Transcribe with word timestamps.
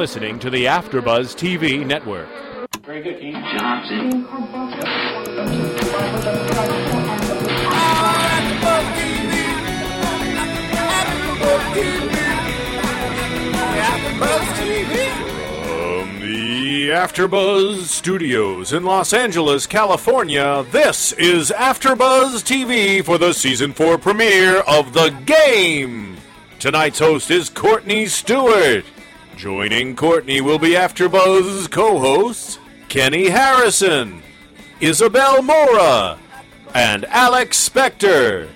listening 0.00 0.38
to 0.38 0.48
the 0.48 0.64
AfterBuzz 0.64 1.36
TV 1.36 1.86
network. 1.86 2.26
Very 2.82 3.02
good, 3.02 3.20
King 3.20 3.34
Johnson. 3.34 4.24
From 4.24 4.46
the 16.20 16.88
AfterBuzz 16.88 17.82
Studios 17.82 18.72
in 18.72 18.84
Los 18.84 19.12
Angeles, 19.12 19.66
California, 19.66 20.64
this 20.70 21.12
is 21.12 21.50
AfterBuzz 21.50 22.42
TV 22.42 23.04
for 23.04 23.18
the 23.18 23.34
season 23.34 23.74
four 23.74 23.98
premiere 23.98 24.60
of 24.60 24.94
The 24.94 25.10
Game. 25.26 26.16
Tonight's 26.58 27.00
host 27.00 27.30
is 27.30 27.50
Courtney 27.50 28.06
Stewart. 28.06 28.86
Joining 29.40 29.96
Courtney 29.96 30.42
will 30.42 30.58
be 30.58 30.72
AfterBuzz 30.72 31.70
co-hosts 31.70 32.58
Kenny 32.90 33.30
Harrison, 33.30 34.22
Isabel 34.82 35.40
Mora, 35.40 36.18
and 36.74 37.06
Alex 37.06 37.66
Spector. 37.66 38.50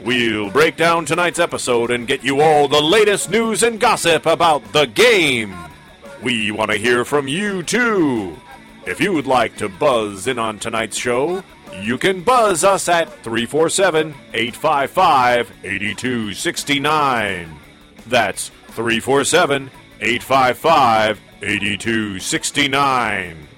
We'll 0.00 0.50
break 0.50 0.76
down 0.76 1.06
tonight's 1.06 1.38
episode 1.38 1.92
and 1.92 2.08
get 2.08 2.24
you 2.24 2.40
all 2.40 2.66
the 2.66 2.80
latest 2.80 3.30
news 3.30 3.62
and 3.62 3.78
gossip 3.78 4.26
about 4.26 4.72
the 4.72 4.86
game. 4.86 5.54
We 6.20 6.50
want 6.50 6.72
to 6.72 6.78
hear 6.78 7.04
from 7.04 7.28
you 7.28 7.62
too. 7.62 8.36
If 8.86 9.00
you 9.00 9.12
would 9.12 9.28
like 9.28 9.56
to 9.58 9.68
buzz 9.68 10.26
in 10.26 10.40
on 10.40 10.58
tonight's 10.58 10.96
show, 10.96 11.44
you 11.80 11.96
can 11.96 12.24
buzz 12.24 12.64
us 12.64 12.88
at 12.88 13.06
347 13.22 14.12
855 14.32 15.52
8269. 15.62 17.60
That's 18.08 18.48
347 18.72 19.70
855 20.00 21.20
8269. 21.42 23.48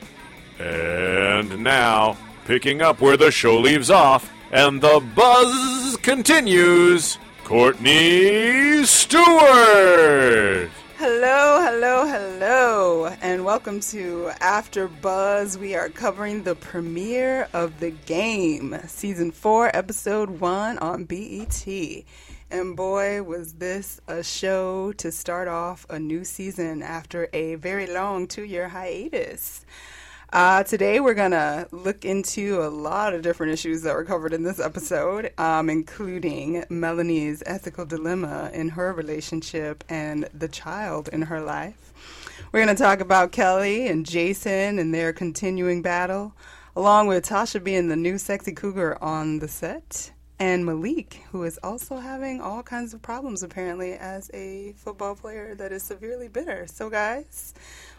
And 0.59 1.63
now, 1.63 2.17
picking 2.47 2.83
up 2.83 3.01
where 3.01 3.17
the 3.17 3.31
show 3.31 3.59
leaves 3.59 3.91
off 3.91 4.33
and 4.53 4.81
the 4.81 5.05
buzz 5.15 5.97
continues, 6.03 7.19
Courtney 7.45 8.85
Stewart. 8.85 10.71
Hello, 10.99 11.61
hello, 11.61 12.07
hello, 12.07 13.07
and 13.21 13.45
welcome 13.45 13.81
to 13.81 14.31
After 14.41 14.89
Buzz. 14.89 15.59
We 15.59 15.75
are 15.75 15.91
covering 15.91 16.43
the 16.43 16.55
premiere 16.55 17.49
of 17.53 17.81
the 17.81 17.91
game, 17.91 18.79
season 18.87 19.31
four, 19.31 19.71
episode 19.77 20.41
one 20.41 20.79
on 20.79 21.05
BET. 21.05 21.67
And 22.49 22.77
boy, 22.77 23.25
was 23.25 23.55
this 23.55 24.01
a 24.07 24.23
show 24.23 24.93
to 24.99 25.11
start 25.11 25.49
off 25.49 25.85
a 25.91 25.99
new 25.99 26.23
season 26.23 26.81
after 26.81 27.29
a 27.33 27.57
very 27.57 27.89
long 27.89 28.29
two 28.29 28.45
year 28.45 28.69
hiatus. 28.69 29.67
Uh, 30.33 30.63
today, 30.63 31.01
we're 31.01 31.15
going 31.15 31.33
to 31.33 31.67
look 31.73 32.05
into 32.05 32.63
a 32.63 32.71
lot 32.71 33.15
of 33.15 33.23
different 33.23 33.53
issues 33.53 33.83
that 33.83 33.95
were 33.95 34.05
covered 34.05 34.33
in 34.33 34.45
this 34.45 34.61
episode, 34.61 35.33
um, 35.39 35.69
including 35.69 36.65
Melanie's 36.69 37.43
ethical 37.47 37.85
dilemma 37.85 38.51
in 38.55 38.69
her 38.69 38.93
relationship 38.93 39.83
and 39.89 40.29
the 40.33 40.49
child 40.49 41.09
in 41.13 41.23
her 41.23 41.41
life. 41.41 41.93
We're 42.53 42.65
going 42.65 42.77
to 42.77 42.81
talk 42.81 43.01
about 43.01 43.33
Kelly 43.33 43.89
and 43.89 44.07
Jason 44.07 44.79
and 44.79 44.95
their 44.95 45.13
continuing 45.13 45.83
battle, 45.83 46.33
along 46.77 47.09
with 47.09 47.27
Tasha 47.27 47.63
being 47.63 47.89
the 47.89 47.97
new 47.97 48.19
sexy 48.19 48.53
cougar 48.53 49.03
on 49.03 49.41
the 49.41 49.49
set, 49.49 50.13
and 50.39 50.67
Malik, 50.67 51.23
who 51.33 51.45
is 51.45 51.59
also 51.63 51.97
having 51.97 52.41
all 52.41 52.63
kinds 52.63 52.95
of 52.95 53.03
problems 53.03 53.43
apparently 53.43 53.93
as 53.95 54.31
a 54.35 54.73
football 54.77 55.15
player 55.15 55.55
that 55.55 55.73
is 55.73 55.83
severely 55.83 56.29
bitter. 56.29 56.67
So, 56.67 56.91
guys, 56.91 57.55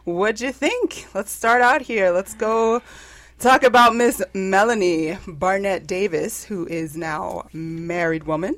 What'd 0.07 0.39
you 0.39 0.53
think? 0.53 1.05
Let's 1.13 1.33
start 1.33 1.61
out 1.61 1.81
here. 1.81 2.11
Let's 2.11 2.33
go 2.33 2.81
talk 3.39 3.63
about 3.63 3.93
Miss 3.93 4.23
Melanie 4.33 5.17
Barnett 5.27 5.85
Davis, 5.85 6.45
who 6.45 6.65
is 6.65 6.95
now 6.95 7.49
married 7.51 8.23
woman 8.23 8.55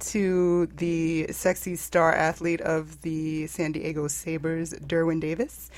to 0.00 0.66
the 0.66 1.28
sexy 1.32 1.76
star 1.76 2.12
athlete 2.12 2.60
of 2.60 3.00
the 3.00 3.46
San 3.46 3.72
Diego 3.72 4.06
Sabres, 4.06 4.74
Derwin 4.74 5.18
Davis. 5.18 5.70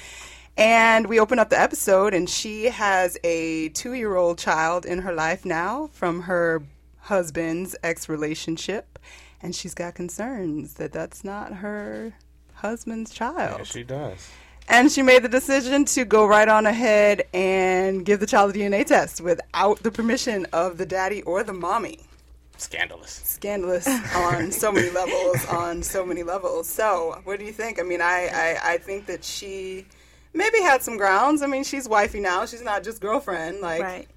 And 0.56 1.06
we 1.06 1.20
open 1.20 1.38
up 1.38 1.48
the 1.48 1.60
episode, 1.60 2.12
and 2.12 2.28
she 2.28 2.64
has 2.64 3.16
a 3.22 3.68
two 3.68 3.92
year 3.92 4.16
old 4.16 4.36
child 4.36 4.84
in 4.84 4.98
her 5.02 5.14
life 5.14 5.44
now 5.44 5.90
from 5.92 6.22
her 6.22 6.64
husband's 7.04 7.76
ex 7.82 8.08
relationship. 8.08 8.98
And 9.42 9.54
she's 9.54 9.74
got 9.74 9.94
concerns 9.94 10.74
that 10.74 10.92
that's 10.92 11.22
not 11.22 11.54
her 11.54 12.14
husband's 12.54 13.12
child. 13.12 13.58
Yeah, 13.58 13.64
she 13.64 13.82
does. 13.82 14.30
And 14.68 14.90
she 14.90 15.02
made 15.02 15.22
the 15.22 15.28
decision 15.28 15.84
to 15.86 16.06
go 16.06 16.26
right 16.26 16.48
on 16.48 16.64
ahead 16.64 17.24
and 17.34 18.04
give 18.06 18.20
the 18.20 18.26
child 18.26 18.56
a 18.56 18.58
DNA 18.58 18.86
test 18.86 19.20
without 19.20 19.82
the 19.82 19.90
permission 19.90 20.46
of 20.54 20.78
the 20.78 20.86
daddy 20.86 21.20
or 21.22 21.44
the 21.44 21.52
mommy. 21.52 22.00
Scandalous. 22.56 23.20
Scandalous 23.24 23.86
on 24.14 24.50
so 24.50 24.72
many 24.72 24.88
levels, 24.88 25.44
on 25.46 25.82
so 25.82 26.06
many 26.06 26.22
levels. 26.22 26.66
So, 26.66 27.20
what 27.24 27.38
do 27.38 27.44
you 27.44 27.52
think? 27.52 27.78
I 27.78 27.82
mean, 27.82 28.00
I, 28.00 28.30
I, 28.32 28.72
I 28.72 28.78
think 28.78 29.04
that 29.06 29.22
she 29.22 29.84
maybe 30.32 30.62
had 30.62 30.82
some 30.82 30.96
grounds. 30.96 31.42
I 31.42 31.46
mean, 31.46 31.64
she's 31.64 31.86
wifey 31.86 32.20
now. 32.20 32.46
She's 32.46 32.62
not 32.62 32.82
just 32.82 33.02
girlfriend. 33.02 33.60
Like, 33.60 33.82
right. 33.82 34.08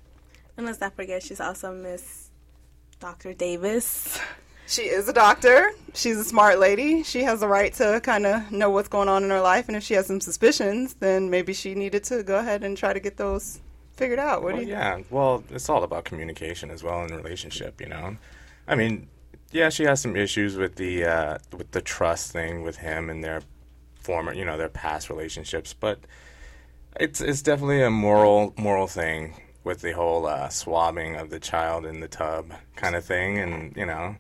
And 0.56 0.66
let's 0.66 0.80
not 0.80 0.96
forget, 0.96 1.22
she's 1.24 1.42
also 1.42 1.74
Miss 1.74 2.27
Dr. 3.00 3.34
Davis. 3.34 4.20
She 4.66 4.84
is 4.84 5.08
a 5.08 5.14
doctor. 5.14 5.72
She's 5.94 6.18
a 6.18 6.24
smart 6.24 6.60
lady. 6.60 7.04
She 7.04 7.24
has 7.24 7.40
the 7.40 7.48
right 7.48 7.74
to 7.76 8.02
kind 8.04 8.26
of 8.26 8.52
know 8.52 8.70
what's 8.70 8.90
going 8.90 9.08
on 9.08 9.24
in 9.24 9.30
her 9.30 9.40
life. 9.40 9.68
And 9.68 9.78
if 9.78 9.84
she 9.84 9.94
has 9.94 10.08
some 10.08 10.20
suspicions, 10.20 10.96
then 10.96 11.30
maybe 11.30 11.54
she 11.54 11.74
needed 11.74 12.04
to 12.06 12.24
go 12.24 12.38
ahead 12.38 12.64
and 12.64 12.76
try 12.76 12.92
to 12.92 13.00
get 13.00 13.18
those 13.18 13.62
figured 13.94 14.20
out. 14.20 14.44
What 14.44 14.54
well, 14.54 14.62
do 14.62 14.68
you? 14.68 14.74
Yeah. 14.74 15.02
Well, 15.10 15.44
it's 15.52 15.70
all 15.70 15.84
about 15.84 16.06
communication 16.06 16.70
as 16.70 16.84
well 16.84 17.04
in 17.06 17.14
a 17.14 17.18
relationship. 17.18 17.80
You 17.80 17.88
know, 17.88 18.18
I 18.68 18.76
mean, 18.76 19.08
yeah, 19.52 19.70
she 19.70 19.84
has 19.84 20.02
some 20.02 20.16
issues 20.16 20.58
with 20.58 20.76
the 20.76 21.06
uh, 21.06 21.38
with 21.56 21.72
the 21.72 21.82
trust 21.82 22.32
thing 22.32 22.62
with 22.64 22.78
him 22.78 23.10
and 23.10 23.24
their 23.24 23.42
former, 23.96 24.34
you 24.34 24.44
know, 24.44 24.58
their 24.58 24.70
past 24.70 25.10
relationships, 25.10 25.74
but 25.74 26.00
it's 27.00 27.22
it's 27.22 27.42
definitely 27.42 27.82
a 27.82 27.90
moral 27.90 28.54
moral 28.58 28.88
thing 28.88 29.36
with 29.68 29.82
the 29.82 29.92
whole 29.92 30.26
uh, 30.26 30.48
swabbing 30.48 31.18
of 31.18 31.30
the 31.30 31.40
child 31.40 31.86
in 31.86 32.00
the 32.00 32.08
tub 32.08 32.54
kind 32.78 32.96
of 32.96 33.06
thing, 33.06 33.38
and 33.38 33.76
you 33.76 33.86
know 33.86 34.16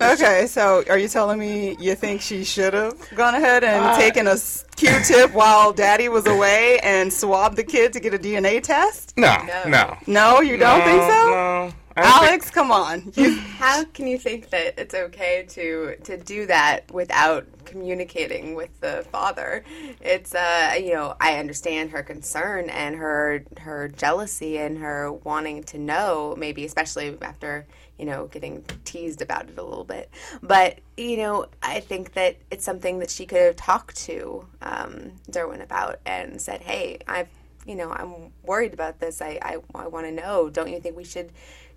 Okay, 0.00 0.46
so 0.46 0.84
are 0.88 0.98
you 0.98 1.08
telling 1.08 1.40
me 1.40 1.76
you 1.80 1.96
think 1.96 2.20
she 2.20 2.44
should 2.44 2.72
have 2.72 2.96
gone 3.16 3.34
ahead 3.34 3.64
and 3.64 3.84
uh, 3.84 3.96
taken 3.98 4.28
a 4.28 4.36
Q-tip 4.76 5.32
while 5.34 5.72
Daddy 5.72 6.08
was 6.08 6.24
away 6.26 6.78
and 6.84 7.12
swabbed 7.12 7.56
the 7.56 7.64
kid 7.64 7.92
to 7.94 8.00
get 8.00 8.14
a 8.14 8.18
DNA 8.18 8.62
test? 8.62 9.14
No, 9.16 9.36
no, 9.66 9.98
no. 10.06 10.40
you 10.40 10.56
don't 10.56 10.78
no, 10.78 10.84
think 10.84 11.02
so? 11.02 11.30
No. 11.30 11.72
Alex, 11.96 12.44
think... 12.44 12.54
come 12.54 12.70
on. 12.70 13.12
You... 13.16 13.34
How 13.58 13.82
can 13.86 14.06
you 14.06 14.18
think 14.18 14.50
that 14.50 14.78
it's 14.78 14.94
okay 14.94 15.44
to 15.48 15.96
to 16.04 16.16
do 16.16 16.46
that 16.46 16.88
without 16.92 17.46
communicating 17.64 18.54
with 18.54 18.70
the 18.80 19.04
father? 19.10 19.64
It's 20.00 20.32
uh, 20.32 20.74
you 20.78 20.94
know, 20.94 21.16
I 21.20 21.38
understand 21.38 21.90
her 21.90 22.04
concern 22.04 22.70
and 22.70 22.94
her 22.94 23.42
her 23.58 23.88
jealousy 23.88 24.58
and 24.58 24.78
her 24.78 25.12
wanting 25.12 25.64
to 25.64 25.78
know, 25.78 26.36
maybe 26.38 26.64
especially 26.64 27.18
after 27.20 27.66
you 27.98 28.06
know, 28.06 28.26
getting 28.26 28.64
teased 28.84 29.20
about 29.22 29.48
it 29.48 29.58
a 29.58 29.62
little 29.62 29.84
bit. 29.84 30.08
But, 30.42 30.78
you 30.96 31.16
know, 31.16 31.46
I 31.62 31.80
think 31.80 32.12
that 32.14 32.36
it's 32.50 32.64
something 32.64 33.00
that 33.00 33.10
she 33.10 33.26
could 33.26 33.40
have 33.40 33.56
talked 33.56 33.96
to 34.06 34.46
um, 34.62 35.12
Derwin 35.30 35.62
about 35.62 35.98
and 36.06 36.40
said, 36.40 36.62
hey, 36.62 37.00
I've, 37.08 37.28
you 37.66 37.74
know, 37.74 37.90
I'm 37.90 38.32
worried 38.44 38.72
about 38.72 39.00
this. 39.00 39.20
I, 39.20 39.38
I, 39.42 39.56
I 39.74 39.88
want 39.88 40.06
to 40.06 40.12
know. 40.12 40.48
Don't 40.48 40.70
you 40.70 40.80
think 40.80 40.96
we 40.96 41.04
should 41.04 41.32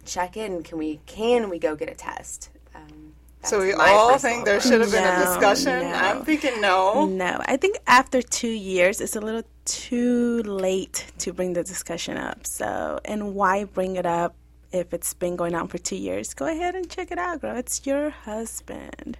check 0.05 0.37
in? 0.37 0.63
Can 0.63 0.77
we, 0.77 0.99
can 1.05 1.49
we 1.49 1.59
go 1.59 1.75
get 1.75 1.89
a 1.89 1.95
test? 1.95 2.49
Um, 2.75 3.13
so 3.43 3.59
we 3.59 3.73
all 3.73 4.19
think 4.19 4.45
there 4.45 4.61
should 4.61 4.81
have 4.81 4.91
been 4.91 5.03
no, 5.03 5.21
a 5.21 5.25
discussion. 5.25 5.89
No. 5.89 5.95
I'm 5.95 6.23
thinking 6.23 6.61
no. 6.61 7.07
No, 7.07 7.41
I 7.45 7.57
think 7.57 7.77
after 7.87 8.21
two 8.21 8.47
years, 8.47 9.01
it's 9.01 9.15
a 9.15 9.19
little 9.19 9.43
too 9.65 10.43
late 10.43 11.11
to 11.19 11.33
bring 11.33 11.53
the 11.53 11.63
discussion 11.63 12.17
up. 12.17 12.45
So, 12.45 12.99
and 13.03 13.33
why 13.33 13.63
bring 13.63 13.95
it 13.95 14.05
up 14.05 14.35
if 14.71 14.93
it's 14.93 15.13
been 15.13 15.35
going 15.35 15.55
on 15.55 15.67
for 15.67 15.77
two 15.77 15.95
years, 15.95 16.33
go 16.33 16.45
ahead 16.45 16.75
and 16.75 16.89
check 16.89 17.11
it 17.11 17.17
out, 17.17 17.41
girl. 17.41 17.55
It's 17.55 17.85
your 17.85 18.09
husband. 18.09 19.17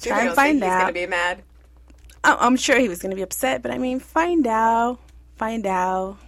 Try 0.00 0.26
and 0.26 0.34
find 0.34 0.62
out. 0.62 0.70
He's 0.70 0.80
gonna 0.80 0.92
be 0.92 1.06
mad. 1.06 1.42
I'm 2.24 2.56
sure 2.56 2.78
he 2.78 2.88
was 2.88 3.00
gonna 3.00 3.14
be 3.14 3.22
upset, 3.22 3.62
but 3.62 3.70
I 3.70 3.78
mean, 3.78 4.00
find 4.00 4.46
out, 4.46 4.98
find 5.36 5.66
out, 5.66 6.18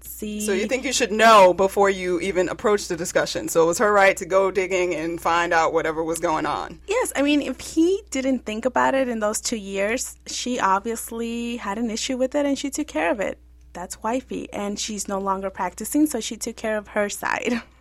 see. 0.00 0.40
So 0.40 0.52
you 0.52 0.66
think 0.66 0.84
you 0.84 0.92
should 0.92 1.12
know 1.12 1.54
before 1.54 1.90
you 1.90 2.20
even 2.20 2.48
approach 2.48 2.88
the 2.88 2.96
discussion? 2.96 3.48
So 3.48 3.62
it 3.62 3.66
was 3.66 3.78
her 3.78 3.92
right 3.92 4.16
to 4.16 4.24
go 4.24 4.50
digging 4.50 4.94
and 4.94 5.20
find 5.20 5.52
out 5.52 5.72
whatever 5.72 6.02
was 6.02 6.18
going 6.18 6.46
on. 6.46 6.80
Yes, 6.88 7.12
I 7.16 7.22
mean, 7.22 7.42
if 7.42 7.60
he 7.60 8.02
didn't 8.10 8.40
think 8.40 8.64
about 8.64 8.94
it 8.94 9.08
in 9.08 9.20
those 9.20 9.40
two 9.40 9.56
years, 9.56 10.16
she 10.26 10.58
obviously 10.60 11.56
had 11.56 11.78
an 11.78 11.90
issue 11.90 12.16
with 12.16 12.34
it, 12.34 12.46
and 12.46 12.58
she 12.58 12.70
took 12.70 12.88
care 12.88 13.10
of 13.10 13.20
it. 13.20 13.38
That's 13.72 14.02
wifey, 14.02 14.52
and 14.52 14.78
she's 14.78 15.08
no 15.08 15.18
longer 15.18 15.50
practicing, 15.50 16.06
so 16.06 16.20
she 16.20 16.36
took 16.36 16.56
care 16.56 16.76
of 16.76 16.88
her 16.88 17.08
side. 17.08 17.62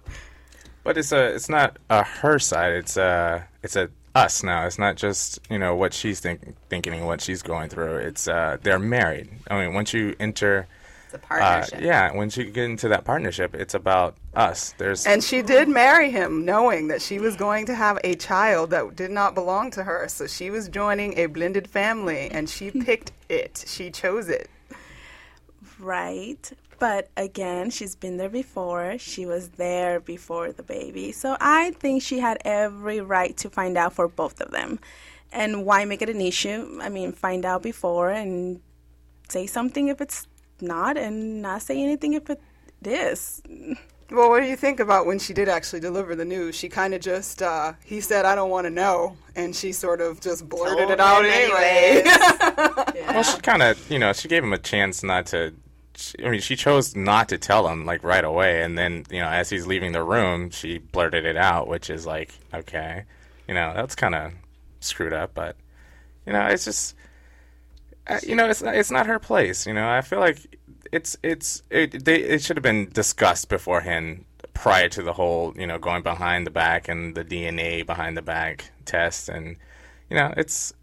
But 0.84 0.98
it's 0.98 1.12
a 1.12 1.34
it's 1.34 1.50
not 1.50 1.78
a 1.90 2.04
her 2.04 2.40
side. 2.40 2.74
It's 2.74 2.98
a 2.98 3.48
it's 3.62 3.76
a 3.76 3.90
us 4.16 4.44
now. 4.44 4.66
It's 4.66 4.78
not 4.78 4.96
just 4.96 5.40
you 5.50 5.58
know 5.58 5.76
what 5.76 5.94
she's 5.94 6.20
think, 6.20 6.56
thinking 6.70 6.94
and 6.94 7.06
what 7.06 7.22
she's 7.22 7.42
going 7.42 7.70
through. 7.70 7.98
It's 7.98 8.28
uh, 8.28 8.58
they're 8.62 8.80
married. 8.80 9.30
I 9.50 9.60
mean, 9.66 9.74
once 9.74 9.94
you 9.94 10.16
enter, 10.20 10.68
It's 11.06 11.14
a 11.14 11.18
uh, 11.18 11.20
partnership. 11.28 11.82
yeah, 11.82 12.14
once 12.14 12.38
you 12.38 12.44
get 12.46 12.66
into 12.66 12.90
that 12.90 13.06
partnership, 13.06 13.56
it's 13.56 13.74
about 13.74 14.16
us. 14.36 14.74
There's 14.78 15.06
And 15.08 15.24
she 15.24 15.42
did 15.42 15.68
marry 15.70 16.12
him 16.12 16.44
knowing 16.46 16.90
that 16.90 17.02
she 17.02 17.18
was 17.20 17.36
going 17.36 17.66
to 17.68 17.76
have 17.76 17.98
a 18.04 18.16
child 18.16 18.70
that 18.72 18.96
did 18.96 19.12
not 19.12 19.34
belong 19.36 19.72
to 19.72 19.84
her. 19.84 20.08
So 20.10 20.28
she 20.28 20.50
was 20.52 20.68
joining 20.70 21.18
a 21.18 21.28
blended 21.28 21.68
family 21.70 22.30
and 22.30 22.50
she 22.50 22.72
picked 22.86 23.14
it. 23.30 23.64
She 23.68 23.90
chose 23.90 24.28
it. 24.30 24.50
Right. 25.80 26.52
But 26.84 27.08
again, 27.16 27.70
she's 27.70 27.96
been 27.96 28.18
there 28.18 28.28
before. 28.28 28.98
She 28.98 29.26
was 29.26 29.52
there 29.52 30.02
before 30.02 30.52
the 30.52 30.64
baby. 30.64 31.14
So 31.14 31.38
I 31.40 31.72
think 31.80 32.04
she 32.04 32.20
had 32.20 32.40
every 32.44 33.00
right 33.00 33.38
to 33.38 33.50
find 33.50 33.78
out 33.78 33.94
for 33.94 34.10
both 34.10 34.42
of 34.42 34.52
them. 34.52 34.82
And 35.32 35.66
why 35.66 35.86
make 35.86 36.02
it 36.02 36.10
an 36.10 36.20
issue? 36.20 36.80
I 36.82 36.90
mean, 36.90 37.14
find 37.14 37.46
out 37.46 37.64
before 37.64 38.10
and 38.10 38.60
say 39.30 39.48
something 39.48 39.88
if 39.88 40.02
it's 40.02 40.28
not, 40.60 40.98
and 40.98 41.42
not 41.42 41.62
say 41.62 41.82
anything 41.82 42.16
if 42.16 42.30
it 42.30 42.42
is. 42.84 43.42
Well, 44.12 44.30
what 44.30 44.42
do 44.42 44.48
you 44.48 44.58
think 44.58 44.82
about 44.82 45.06
when 45.06 45.20
she 45.20 45.34
did 45.34 45.48
actually 45.48 45.80
deliver 45.80 46.18
the 46.18 46.26
news? 46.26 46.54
She 46.54 46.68
kind 46.68 46.94
of 46.94 47.00
just, 47.00 47.42
uh, 47.42 47.74
he 47.86 48.02
said, 48.02 48.26
I 48.26 48.36
don't 48.36 48.50
want 48.50 48.66
to 48.66 48.70
know. 48.70 49.16
And 49.38 49.56
she 49.56 49.72
sort 49.72 50.02
of 50.02 50.20
just 50.20 50.50
blurted 50.50 50.80
Told 50.80 50.92
it 50.92 51.00
out 51.00 51.24
anyway. 51.24 52.04
anyways. 52.06 53.08
well, 53.08 53.24
she 53.24 53.38
kind 53.40 53.64
of 53.64 53.90
you 53.90 54.00
know 54.00 54.12
she 54.12 54.28
gave 54.28 54.44
him 54.44 54.52
a 54.52 54.58
chance 54.58 55.02
not 55.02 55.28
to. 55.28 55.54
I 56.24 56.30
mean, 56.30 56.42
she 56.42 56.56
chose 56.56 56.96
not 56.96 57.30
to 57.30 57.38
tell 57.38 57.68
him 57.68 57.86
like 57.86 58.04
right 58.04 58.24
away, 58.24 58.64
and 58.64 58.78
then 58.78 59.06
you 59.12 59.20
know 59.20 59.28
as 59.28 59.50
he's 59.50 59.68
leaving 59.68 59.92
the 59.92 60.04
room, 60.04 60.50
she 60.50 60.80
blurted 60.80 61.26
it 61.26 61.38
out, 61.38 61.68
which 61.68 61.90
is 61.90 62.06
like 62.06 62.34
okay, 62.54 63.04
you 63.48 63.54
know 63.54 63.74
that's 63.76 63.96
kind 63.96 64.16
of 64.16 64.32
screwed 64.80 65.14
up, 65.14 65.34
but 65.34 65.56
you 66.26 66.34
know 66.34 66.46
it's 66.48 66.66
just 66.66 66.96
uh, 68.08 68.20
you 68.24 68.36
know 68.36 68.50
it's 68.50 68.62
not, 68.62 68.76
it's 68.76 68.92
not 68.92 69.06
her 69.08 69.20
place. 69.20 69.68
You 69.68 69.74
know 69.74 69.90
I 69.90 70.02
feel 70.02 70.20
like 70.20 70.58
it's 70.92 71.18
it's 71.24 71.64
it 71.70 72.06
they, 72.06 72.22
it 72.22 72.42
should 72.42 72.58
have 72.58 72.64
been 72.64 72.90
discussed 72.90 73.50
beforehand 73.50 74.26
prior 74.54 74.90
to 74.90 75.02
the 75.02 75.14
whole 75.14 75.54
you 75.58 75.68
know 75.68 75.78
going 75.78 76.04
behind 76.04 76.46
the 76.46 76.52
back 76.52 76.88
and 76.88 77.16
the 77.16 77.26
DNA 77.26 77.86
behind 77.86 78.18
the 78.18 78.22
back 78.22 78.72
test, 78.86 79.30
and 79.30 79.58
you 80.10 80.16
know 80.16 80.34
it's 80.38 80.74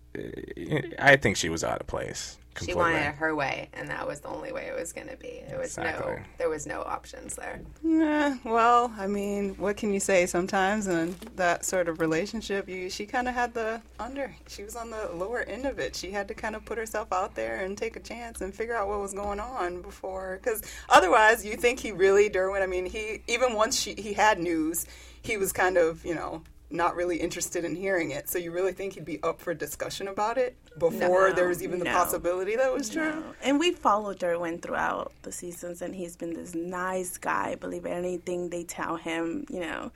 I 0.98 1.16
think 1.16 1.36
she 1.36 1.48
was 1.48 1.64
out 1.64 1.80
of 1.80 1.86
place. 1.86 2.38
She 2.64 2.74
wanted 2.74 2.96
it 3.06 3.14
her 3.14 3.34
way, 3.34 3.68
and 3.72 3.88
that 3.88 4.06
was 4.06 4.20
the 4.20 4.28
only 4.28 4.52
way 4.52 4.66
it 4.66 4.78
was 4.78 4.92
going 4.92 5.08
to 5.08 5.16
be. 5.16 5.42
There 5.48 5.58
was 5.58 5.68
Exactly. 5.78 6.14
no, 6.16 6.22
there 6.38 6.48
was 6.48 6.66
no 6.66 6.82
options 6.82 7.36
there. 7.36 7.60
Yeah, 7.82 8.36
well, 8.44 8.92
I 8.98 9.06
mean, 9.06 9.54
what 9.54 9.76
can 9.76 9.92
you 9.92 10.00
say? 10.00 10.26
Sometimes 10.26 10.86
in 10.88 11.14
that 11.36 11.64
sort 11.64 11.88
of 11.88 12.00
relationship, 12.00 12.68
you 12.68 12.90
she 12.90 13.06
kind 13.06 13.28
of 13.28 13.34
had 13.34 13.54
the 13.54 13.80
under. 13.98 14.34
She 14.48 14.62
was 14.64 14.76
on 14.76 14.90
the 14.90 15.10
lower 15.14 15.40
end 15.42 15.64
of 15.64 15.78
it. 15.78 15.94
She 15.96 16.10
had 16.10 16.28
to 16.28 16.34
kind 16.34 16.54
of 16.56 16.64
put 16.64 16.76
herself 16.76 17.12
out 17.12 17.34
there 17.34 17.64
and 17.64 17.78
take 17.78 17.96
a 17.96 18.00
chance 18.00 18.40
and 18.40 18.52
figure 18.54 18.74
out 18.74 18.88
what 18.88 19.00
was 19.00 19.14
going 19.14 19.40
on 19.40 19.80
before. 19.80 20.38
Because 20.42 20.62
otherwise, 20.88 21.44
you 21.46 21.56
think 21.56 21.80
he 21.80 21.92
really 21.92 22.28
Derwin. 22.28 22.62
I 22.62 22.66
mean, 22.66 22.86
he 22.86 23.22
even 23.28 23.54
once 23.54 23.80
she 23.80 23.94
he 23.94 24.12
had 24.12 24.38
news, 24.40 24.86
he 25.22 25.36
was 25.36 25.52
kind 25.52 25.76
of 25.76 26.04
you 26.04 26.14
know 26.14 26.42
not 26.70 26.94
really 26.94 27.16
interested 27.16 27.64
in 27.64 27.74
hearing 27.74 28.12
it. 28.12 28.28
So 28.28 28.38
you 28.38 28.52
really 28.52 28.72
think 28.72 28.94
he'd 28.94 29.04
be 29.04 29.22
up 29.22 29.40
for 29.40 29.52
discussion 29.54 30.08
about 30.08 30.38
it 30.38 30.56
before 30.78 31.28
No, 31.28 31.34
there 31.34 31.48
was 31.48 31.62
even 31.62 31.78
the 31.78 31.84
possibility 31.86 32.56
that 32.56 32.72
was 32.72 32.88
true. 32.90 33.24
And 33.42 33.58
we 33.58 33.72
followed 33.72 34.18
Derwin 34.18 34.62
throughout 34.62 35.12
the 35.22 35.32
seasons, 35.32 35.82
and 35.82 35.94
he's 35.94 36.16
been 36.16 36.34
this 36.34 36.54
nice 36.54 37.18
guy. 37.18 37.56
Believe 37.56 37.86
anything 37.86 38.50
they 38.50 38.64
tell 38.64 38.96
him, 38.96 39.46
you 39.50 39.60
know. 39.60 39.90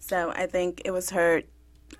So 0.00 0.30
I 0.30 0.46
think 0.46 0.82
it 0.84 0.90
was 0.90 1.10
her, 1.10 1.42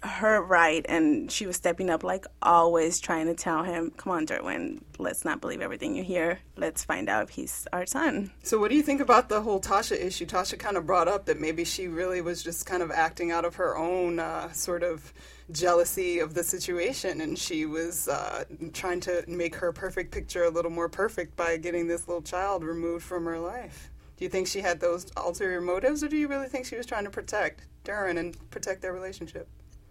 her 0.03 0.41
right, 0.43 0.85
and 0.89 1.31
she 1.31 1.47
was 1.47 1.57
stepping 1.57 1.91
up 1.91 2.05
like 2.05 2.27
always, 2.43 3.01
trying 3.01 3.27
to 3.27 3.35
tell 3.35 3.65
him, 3.65 3.91
"Come 3.97 4.13
on, 4.13 4.27
Derwin, 4.27 4.83
let's 4.99 5.25
not 5.25 5.41
believe 5.41 5.61
everything 5.61 5.95
you 5.95 6.03
hear. 6.03 6.39
Let's 6.57 6.85
find 6.85 7.09
out 7.09 7.25
if 7.25 7.31
he's 7.31 7.67
our 7.73 7.87
son." 7.87 8.31
So, 8.43 8.59
what 8.59 8.71
do 8.71 8.77
you 8.77 8.83
think 8.83 9.01
about 9.01 9.29
the 9.29 9.41
whole 9.41 9.61
Tasha 9.61 10.01
issue? 10.01 10.27
Tasha 10.27 10.59
kind 10.59 10.77
of 10.77 10.87
brought 10.87 11.09
up 11.09 11.27
that 11.27 11.41
maybe 11.41 11.65
she 11.65 11.89
really 11.89 12.21
was 12.21 12.43
just 12.43 12.67
kind 12.67 12.83
of 12.83 12.91
acting 12.91 13.31
out 13.31 13.45
of 13.45 13.57
her 13.57 13.77
own 13.77 14.19
uh, 14.19 14.53
sort 14.53 14.83
of 14.83 15.13
jealousy 15.51 16.19
of 16.19 16.35
the 16.35 16.45
situation, 16.45 17.21
and 17.21 17.39
she 17.39 17.67
was 17.67 18.09
uh, 18.09 18.45
trying 18.73 19.01
to 19.01 19.25
make 19.27 19.57
her 19.57 19.73
perfect 19.73 20.13
picture 20.13 20.45
a 20.45 20.51
little 20.51 20.71
more 20.71 20.89
perfect 20.89 21.37
by 21.37 21.57
getting 21.57 21.89
this 21.89 22.07
little 22.07 22.23
child 22.23 22.63
removed 22.63 23.05
from 23.05 23.25
her 23.25 23.39
life. 23.39 23.91
Do 24.17 24.25
you 24.25 24.29
think 24.29 24.49
she 24.49 24.61
had 24.61 24.81
those 24.81 25.07
ulterior 25.17 25.61
motives, 25.61 26.03
or 26.03 26.09
do 26.09 26.17
you 26.17 26.29
really 26.29 26.49
think 26.49 26.67
she 26.67 26.77
was 26.77 26.87
trying 26.87 27.05
to 27.05 27.11
protect 27.11 27.63
Darren 27.85 28.19
and 28.19 28.37
protect 28.51 28.83
their 28.83 28.93
relationship? 28.93 29.49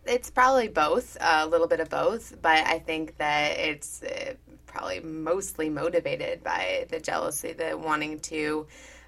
It's 0.08 0.30
probably 0.30 0.70
both, 0.70 1.18
a 1.20 1.46
little 1.48 1.68
bit 1.68 1.80
of 1.80 1.90
both, 1.90 2.42
but 2.42 2.66
I 2.66 2.80
think 2.80 3.18
that 3.18 3.58
it's 3.58 4.02
uh, 4.04 4.36
probably 4.66 5.02
mostly 5.02 5.70
motivated 5.70 6.44
by 6.44 6.86
the 6.90 7.00
jealousy, 7.00 7.54
the 7.54 7.78
wanting 7.78 8.20
to. 8.20 8.68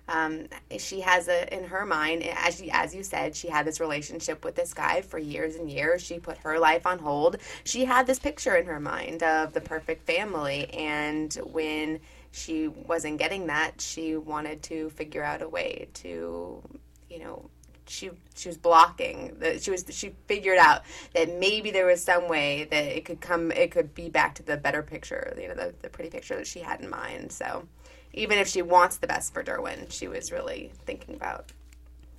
Um, 0.10 0.48
she 0.78 1.02
has 1.02 1.28
a 1.28 1.54
in 1.56 1.66
her 1.66 1.86
mind, 1.86 2.24
as 2.24 2.58
she, 2.58 2.72
as 2.72 2.96
you 2.96 3.04
said, 3.04 3.36
she 3.36 3.48
had 3.48 3.66
this 3.66 3.80
relationship 3.80 4.44
with 4.44 4.56
this 4.56 4.74
guy 4.74 5.02
for 5.02 5.20
years 5.20 5.56
and 5.56 5.70
years. 5.70 6.02
She 6.02 6.20
put 6.20 6.40
her 6.40 6.60
life 6.60 6.88
on 6.88 7.00
hold. 7.00 7.38
She 7.64 7.86
had 7.86 8.08
this 8.08 8.20
picture 8.20 8.56
in 8.56 8.66
her 8.66 8.80
mind 8.80 9.22
of 9.22 9.54
the 9.54 9.62
perfect 9.62 10.06
family, 10.06 10.70
and 10.74 11.32
when 11.46 12.00
she 12.32 12.68
wasn't 12.68 13.20
getting 13.20 13.48
that, 13.48 13.80
she 13.80 14.18
wanted 14.18 14.64
to 14.64 14.90
figure 14.92 15.24
out 15.24 15.42
a 15.42 15.48
way 15.48 15.88
to, 15.96 16.62
you 17.10 17.20
know, 17.20 17.50
she 17.90 18.12
she 18.36 18.50
was 18.50 18.58
blocking 18.58 19.36
that 19.40 19.62
she 19.62 19.72
was 19.72 19.86
she 19.90 20.14
figured 20.28 20.58
out 20.58 20.84
that 21.14 21.40
maybe 21.40 21.72
there 21.72 21.86
was 21.86 22.04
some 22.04 22.28
way 22.28 22.66
that 22.66 22.84
it 22.84 23.06
could 23.06 23.22
come 23.22 23.52
it 23.52 23.72
could 23.72 23.94
be 23.94 24.10
back 24.10 24.36
to 24.36 24.44
the 24.44 24.58
better 24.58 24.84
picture 24.84 25.36
you 25.40 25.48
know 25.48 25.56
the, 25.56 25.74
the 25.82 25.90
pretty 25.90 26.10
picture 26.10 26.36
that 26.36 26.48
she 26.48 26.60
had 26.60 26.82
in 26.82 26.90
mind 26.90 27.32
so 27.32 27.68
even 28.14 28.38
if 28.38 28.48
she 28.48 28.62
wants 28.62 28.98
the 28.98 29.08
best 29.08 29.34
for 29.34 29.44
derwin 29.44 29.92
she 29.92 30.08
was 30.08 30.32
really 30.32 30.72
thinking 30.86 31.16
about 31.16 31.52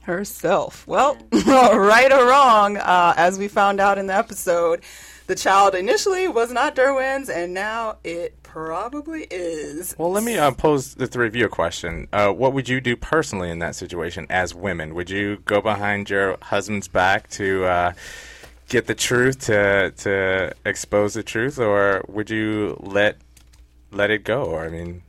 herself. 0.02 0.86
Well, 0.86 1.16
right 1.46 2.12
or 2.12 2.26
wrong, 2.26 2.76
uh, 2.76 3.14
as 3.16 3.38
we 3.38 3.48
found 3.48 3.80
out 3.80 3.98
in 3.98 4.06
the 4.06 4.14
episode, 4.14 4.82
the 5.26 5.34
child 5.34 5.74
initially 5.74 6.28
was 6.28 6.52
not 6.52 6.74
Derwin's, 6.74 7.28
and 7.28 7.54
now 7.54 7.98
it 8.02 8.39
probably 8.50 9.28
is. 9.30 9.94
Well, 9.96 10.10
let 10.10 10.24
me 10.24 10.36
uh, 10.36 10.50
pose 10.50 10.94
the 10.96 11.06
three 11.06 11.28
of 11.28 11.36
you 11.36 11.46
a 11.46 11.48
question. 11.48 12.08
Uh, 12.12 12.32
what 12.32 12.52
would 12.52 12.68
you 12.68 12.80
do 12.80 12.96
personally 12.96 13.48
in 13.48 13.60
that 13.60 13.76
situation 13.76 14.26
as 14.28 14.54
women? 14.54 14.94
Would 14.94 15.08
you 15.08 15.36
go 15.44 15.60
behind 15.60 16.10
your 16.10 16.36
husband's 16.42 16.88
back 16.88 17.30
to 17.30 17.64
uh, 17.64 17.92
get 18.68 18.86
the 18.88 18.94
truth, 18.94 19.46
to 19.46 19.92
to 19.98 20.52
expose 20.64 21.14
the 21.14 21.22
truth, 21.22 21.58
or 21.60 22.04
would 22.08 22.28
you 22.28 22.76
let 22.80 23.18
let 23.92 24.10
it 24.10 24.24
go? 24.24 24.42
Or 24.42 24.64
I 24.64 24.68
mean, 24.68 25.02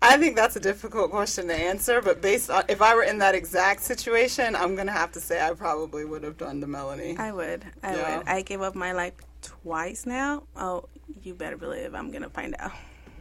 I 0.00 0.16
think 0.16 0.34
that's 0.34 0.56
a 0.56 0.60
difficult 0.60 1.10
question 1.10 1.48
to 1.48 1.54
answer, 1.54 2.00
but 2.00 2.22
based 2.22 2.48
on 2.50 2.64
if 2.70 2.80
I 2.80 2.94
were 2.94 3.02
in 3.02 3.18
that 3.18 3.34
exact 3.34 3.82
situation, 3.82 4.56
I'm 4.56 4.74
gonna 4.76 4.92
have 4.92 5.12
to 5.12 5.20
say 5.20 5.44
I 5.46 5.52
probably 5.52 6.06
would 6.06 6.22
have 6.22 6.38
done 6.38 6.60
the 6.60 6.66
Melanie. 6.66 7.16
I 7.18 7.32
would. 7.32 7.66
I 7.82 7.94
Yeah. 7.94 8.18
would. 8.18 8.28
I 8.28 8.40
gave 8.40 8.62
up 8.62 8.74
my 8.74 8.92
life 8.92 9.12
twice 9.42 10.06
now. 10.06 10.44
Oh, 10.56 10.84
you 11.22 11.34
better 11.34 11.56
believe 11.56 11.94
I'm 11.94 12.10
gonna 12.10 12.30
find 12.30 12.54
out. 12.58 12.72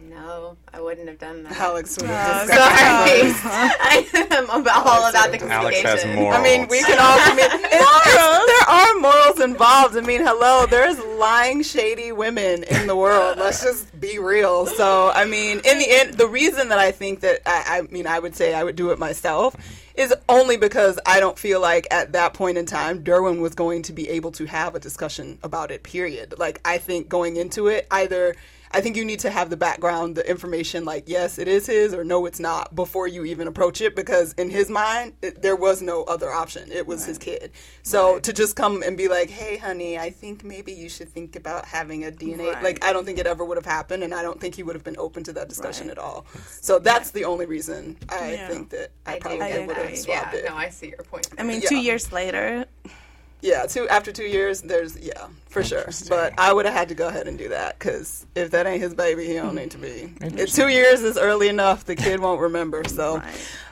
No 0.10 0.56
i 0.74 0.80
wouldn't 0.82 1.08
have 1.08 1.18
done 1.20 1.44
that 1.44 1.58
Alex 1.58 1.98
would 2.00 2.10
Uh, 2.10 2.14
have 2.14 2.48
sorry 2.48 2.60
i 3.82 4.28
am 4.32 4.50
about 4.62 4.86
all 4.86 5.10
about 5.10 5.32
the 5.32 5.42
Alex 5.48 5.82
has 5.82 6.02
communication 6.02 6.16
more. 6.16 6.34
I 6.34 6.44
mean, 6.44 6.68
we 6.68 6.84
can 6.84 6.98
all. 7.00 7.20
commit. 7.30 7.52
mean, 7.62 8.46
there 8.48 8.70
are 8.70 8.94
morals 9.00 9.40
involved. 9.40 9.98
I 9.98 10.02
mean, 10.02 10.22
hello, 10.22 10.66
there's 10.66 10.98
lying, 11.20 11.64
shady 11.64 12.12
women 12.12 12.64
in 12.64 12.88
the 12.88 12.96
world. 12.96 13.38
Let's 13.38 13.64
just 13.64 13.98
be 14.00 14.20
real. 14.20 14.66
So, 14.66 15.12
I 15.14 15.26
mean, 15.26 15.62
in 15.66 15.80
the 15.80 15.88
end, 15.90 16.14
the 16.16 16.28
reason 16.28 16.70
that 16.70 16.80
I 16.80 16.92
think 16.92 17.22
that 17.22 17.42
I, 17.46 17.80
I 17.80 17.82
mean, 17.92 18.08
I 18.08 18.20
would 18.20 18.36
say 18.36 18.54
I 18.54 18.64
would 18.64 18.76
do 18.76 18.92
it 18.92 19.00
myself 19.00 19.56
is 19.96 20.14
only 20.28 20.58
because 20.58 21.00
I 21.06 21.20
don't 21.20 21.38
feel 21.40 21.62
like 21.62 21.88
at 21.92 22.14
that 22.14 22.34
point 22.34 22.58
in 22.58 22.66
time, 22.66 23.04
Derwin 23.04 23.40
was 23.40 23.56
going 23.56 23.84
to 23.84 23.94
be 23.94 24.10
able 24.10 24.32
to 24.34 24.46
have 24.46 24.76
a 24.76 24.80
discussion 24.80 25.40
about 25.44 25.72
it. 25.72 25.84
Period. 25.84 26.36
Like, 26.38 26.60
I 26.66 26.78
think 26.78 27.08
going 27.10 27.38
into 27.38 27.68
it, 27.68 27.88
either. 27.92 28.36
I 28.76 28.82
think 28.82 28.98
you 28.98 29.06
need 29.06 29.20
to 29.22 29.30
have 29.30 29.50
the 29.50 29.56
background, 29.56 30.18
the 30.18 30.30
information, 30.30 30.84
like 30.84 31.06
yes, 31.08 31.40
it 31.40 31.48
is 31.48 31.66
his, 31.66 31.94
or 31.94 32.04
no, 32.04 32.26
it's 32.26 32.42
not, 32.42 32.76
before 32.76 33.08
you 33.08 33.24
even 33.24 33.48
approach 33.48 33.80
it. 33.80 33.96
Because 33.96 34.34
in 34.34 34.50
his 34.50 34.70
mind, 34.70 35.14
it, 35.22 35.42
there 35.42 35.56
was 35.56 35.82
no 35.82 36.04
other 36.04 36.30
option. 36.30 36.70
It 36.70 36.86
was 36.86 37.06
his 37.06 37.18
kid. 37.18 37.52
So 37.84 38.20
to 38.20 38.34
just 38.34 38.58
come 38.58 38.84
and 38.84 38.98
be 38.98 39.08
like, 39.08 39.30
"Hey, 39.30 39.56
honey, 39.56 39.98
I 39.98 40.10
think 40.10 40.44
maybe 40.44 40.74
you 40.74 40.90
should 40.90 41.08
think 41.08 41.38
about 41.38 41.66
having 41.66 42.04
a 42.04 42.12
DNA," 42.12 42.54
Right. 42.54 42.64
like 42.64 42.84
I 42.84 42.92
don't 42.92 43.06
think 43.06 43.18
it 43.18 43.28
ever 43.28 43.46
would 43.46 43.56
have 43.56 43.66
happened, 43.66 44.04
and 44.04 44.14
I 44.14 44.22
don't 44.22 44.42
think 44.42 44.56
he 44.56 44.64
would 44.64 44.76
have 44.76 44.84
been 44.84 44.98
open 44.98 45.24
to 45.24 45.34
that 45.34 45.48
discussion 45.48 45.88
Right. 45.88 45.98
at 45.98 46.04
all. 46.04 46.26
So 46.60 46.78
that's 46.78 47.12
the 47.12 47.24
only 47.24 47.46
reason 47.46 47.96
I 48.10 48.34
Yeah. 48.34 48.48
think 48.50 48.72
that 48.72 48.92
I, 49.06 49.14
I 49.16 49.20
probably 49.20 49.38
would 49.68 49.78
have 49.78 49.86
agree. 49.86 49.96
swapped 49.96 50.34
yeah 50.34 50.40
it. 50.40 50.46
no 50.50 50.56
i 50.58 50.68
see 50.70 50.88
your 50.90 50.98
point 51.04 51.28
I 51.38 51.44
mean, 51.44 51.62
Yeah. 51.62 51.70
two 51.70 51.78
years 51.78 52.12
later, 52.12 52.66
Yeah, 53.46 53.68
two 53.68 53.88
after 53.90 54.12
two 54.12 54.24
years, 54.24 54.62
there's 54.62 54.98
yeah 54.98 55.28
for 55.50 55.64
sure. 55.64 55.86
But 56.10 56.34
I 56.40 56.52
would 56.52 56.66
have 56.66 56.74
had 56.74 56.90
to 56.90 56.96
go 56.96 57.08
ahead 57.08 57.28
and 57.28 57.38
do 57.38 57.50
that 57.50 57.78
because 57.78 58.26
if 58.34 58.50
that 58.52 58.66
ain't 58.66 58.82
his 58.82 58.96
baby, 58.96 59.28
he 59.28 59.36
don't 59.36 59.54
need 59.54 59.70
to 59.72 59.78
be. 59.78 60.12
If 60.20 60.52
two 60.52 60.68
years 60.68 61.04
is 61.04 61.16
early 61.16 61.48
enough, 61.48 61.86
the 61.86 61.96
kid 61.96 62.20
won't 62.22 62.42
remember. 62.42 62.84
So, 62.86 63.22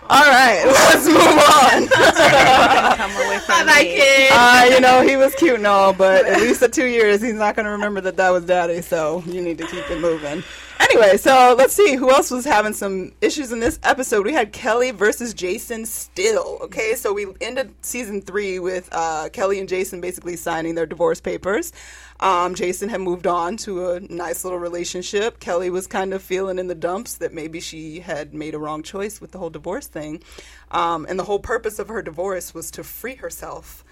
all 0.09 0.29
right, 0.29 0.63
let's 0.67 1.07
move 1.07 1.17
on. 1.17 1.87
Come 2.97 3.11
away 3.25 3.39
from 3.39 3.65
Bye, 3.65 3.81
me. 3.81 3.95
kid. 3.95 4.31
uh, 4.31 4.69
you 4.71 4.79
know 4.79 5.01
he 5.01 5.17
was 5.17 5.33
cute 5.35 5.55
and 5.55 5.65
all, 5.65 5.91
but 5.91 6.25
at 6.27 6.39
least 6.39 6.61
at 6.61 6.71
two 6.71 6.85
years, 6.85 7.19
he's 7.19 7.33
not 7.33 7.55
going 7.55 7.65
to 7.65 7.71
remember 7.71 7.99
that 8.01 8.15
that 8.17 8.29
was 8.29 8.45
daddy. 8.45 8.81
So 8.83 9.23
you 9.25 9.41
need 9.41 9.57
to 9.57 9.65
keep 9.65 9.89
it 9.89 9.99
moving. 9.99 10.43
Anyway, 10.79 11.17
so 11.17 11.55
let's 11.57 11.73
see 11.73 11.95
who 11.95 12.09
else 12.11 12.29
was 12.29 12.45
having 12.45 12.73
some 12.73 13.13
issues 13.21 13.51
in 13.51 13.59
this 13.59 13.79
episode. 13.83 14.25
We 14.25 14.33
had 14.33 14.51
Kelly 14.51 14.91
versus 14.91 15.33
Jason 15.33 15.85
still. 15.85 16.59
Okay, 16.61 16.95
so 16.95 17.13
we 17.13 17.27
ended 17.41 17.73
season 17.81 18.21
three 18.21 18.59
with 18.59 18.89
uh, 18.91 19.29
Kelly 19.31 19.59
and 19.59 19.69
Jason 19.69 20.01
basically 20.01 20.35
signing 20.35 20.75
their 20.75 20.85
divorce 20.85 21.19
papers. 21.19 21.71
Um, 22.19 22.55
Jason 22.55 22.89
had 22.89 23.01
moved 23.01 23.27
on 23.27 23.57
to 23.57 23.91
a 23.91 23.99
nice 23.99 24.43
little 24.43 24.59
relationship. 24.59 25.39
Kelly 25.39 25.69
was 25.69 25.87
kind 25.87 26.13
of 26.13 26.21
feeling 26.21 26.59
in 26.59 26.67
the 26.67 26.75
dumps 26.75 27.15
that 27.15 27.33
maybe 27.33 27.59
she 27.59 27.99
had 27.99 28.33
made 28.33 28.53
a 28.55 28.59
wrong 28.59 28.83
choice 28.83 29.19
with 29.19 29.31
the 29.31 29.39
whole 29.39 29.49
divorce 29.49 29.87
thing. 29.87 30.23
Um, 30.71 31.05
and 31.09 31.19
the 31.19 31.23
whole 31.25 31.39
purpose 31.39 31.79
of 31.79 31.87
her 31.89 32.01
divorce 32.01 32.53
was 32.53 32.71
to 32.71 32.83
free 32.83 33.15
herself 33.15 33.83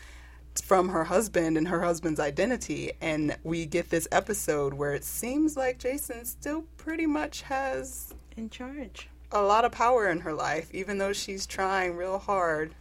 from 0.63 0.89
her 0.89 1.03
husband 1.05 1.57
and 1.57 1.67
her 1.67 1.81
husband's 1.81 2.19
identity. 2.19 2.91
And 3.01 3.37
we 3.43 3.65
get 3.65 3.89
this 3.89 4.07
episode 4.11 4.73
where 4.73 4.93
it 4.93 5.03
seems 5.03 5.55
like 5.55 5.79
Jason 5.79 6.25
still 6.25 6.63
pretty 6.77 7.05
much 7.05 7.43
has 7.43 8.13
In 8.35 8.49
charge. 8.49 9.07
a 9.31 9.41
lot 9.41 9.63
of 9.65 9.71
power 9.71 10.09
in 10.09 10.19
her 10.21 10.33
life, 10.33 10.69
even 10.73 10.97
though 10.97 11.13
she's 11.13 11.45
trying 11.45 11.95
real 11.95 12.19
hard 12.19 12.75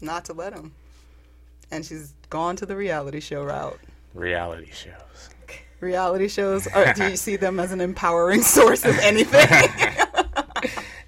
not 0.00 0.24
to 0.26 0.32
let 0.32 0.54
him. 0.54 0.72
And 1.70 1.84
she's 1.84 2.14
gone 2.30 2.56
to 2.56 2.66
the 2.66 2.74
reality 2.76 3.20
show 3.20 3.44
route. 3.44 3.78
Reality 4.14 4.70
shows. 4.72 5.28
Reality 5.80 6.28
shows, 6.28 6.66
or 6.74 6.92
do 6.94 7.08
you 7.08 7.16
see 7.26 7.36
them 7.36 7.58
as 7.60 7.72
an 7.72 7.80
empowering 7.80 8.42
source 8.42 8.84
of 8.84 8.98
anything? 8.98 9.48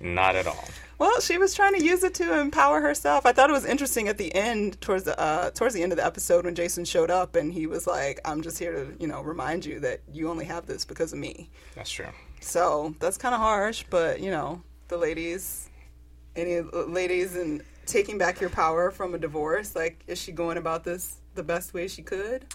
Not 0.01 0.35
at 0.37 0.47
all. 0.47 0.65
Well, 1.03 1.21
she 1.21 1.37
was 1.37 1.53
trying 1.53 1.75
to 1.75 1.85
use 1.85 2.05
it 2.05 2.15
to 2.15 2.39
empower 2.39 2.81
herself. 2.81 3.27
I 3.27 3.33
thought 3.33 3.51
it 3.51 3.53
was 3.53 3.65
interesting 3.65 4.07
at 4.07 4.19
the 4.19 4.33
end, 4.37 4.81
towards 4.81 5.03
the 5.03 5.19
uh, 5.19 5.51
towards 5.51 5.75
the 5.75 5.83
end 5.83 5.91
of 5.91 5.99
the 5.99 6.07
episode, 6.07 6.45
when 6.45 6.55
Jason 6.55 6.85
showed 6.85 7.11
up 7.11 7.35
and 7.35 7.53
he 7.53 7.67
was 7.67 7.89
like, 7.89 8.21
"I'm 8.25 8.41
just 8.41 8.57
here 8.57 8.71
to, 8.71 8.95
you 9.01 9.09
know, 9.09 9.21
remind 9.21 9.67
you 9.67 9.81
that 9.81 9.99
you 10.13 10.29
only 10.29 10.45
have 10.45 10.67
this 10.67 10.85
because 10.85 11.13
of 11.13 11.19
me." 11.19 11.51
That's 11.75 11.91
true. 11.91 12.07
So 12.39 12.95
that's 13.01 13.19
kind 13.19 13.35
of 13.35 13.41
harsh, 13.41 13.85
but 13.91 14.21
you 14.21 14.31
know, 14.31 14.63
the 14.87 14.97
ladies, 14.97 15.69
any 16.37 16.61
ladies, 16.61 17.35
and 17.35 17.65
taking 17.85 18.17
back 18.17 18.41
your 18.41 18.51
power 18.51 18.93
from 18.93 19.13
a 19.13 19.19
divorce, 19.19 19.75
like, 19.75 20.05
is 20.07 20.21
she 20.21 20.31
going 20.31 20.57
about 20.57 20.85
this 20.85 21.17
the 21.35 21.43
best 21.43 21.75
way 21.75 21.89
she 21.89 22.03
could? 22.03 22.47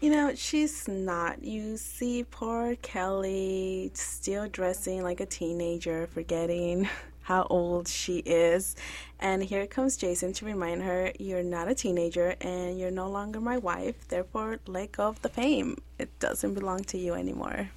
You 0.00 0.10
know, 0.10 0.36
she's 0.36 0.86
not. 0.86 1.42
You 1.42 1.76
see 1.76 2.22
poor 2.22 2.76
Kelly 2.76 3.90
still 3.94 4.48
dressing 4.48 5.02
like 5.02 5.18
a 5.18 5.26
teenager, 5.26 6.06
forgetting 6.06 6.88
how 7.28 7.46
old 7.50 7.86
she 7.88 8.18
is. 8.24 8.74
And 9.20 9.42
here 9.44 9.66
comes 9.66 9.96
Jason 9.98 10.32
to 10.34 10.46
remind 10.46 10.82
her, 10.82 11.12
You're 11.18 11.42
not 11.42 11.68
a 11.68 11.74
teenager 11.74 12.34
and 12.40 12.78
you're 12.80 12.90
no 12.90 13.08
longer 13.08 13.38
my 13.40 13.58
wife. 13.58 14.08
Therefore, 14.08 14.58
let 14.66 14.92
go 14.92 15.04
of 15.08 15.20
the 15.20 15.28
fame. 15.28 15.76
It 15.98 16.08
doesn't 16.20 16.54
belong 16.54 16.84
to 16.84 16.96
you 16.98 17.12
anymore. 17.14 17.68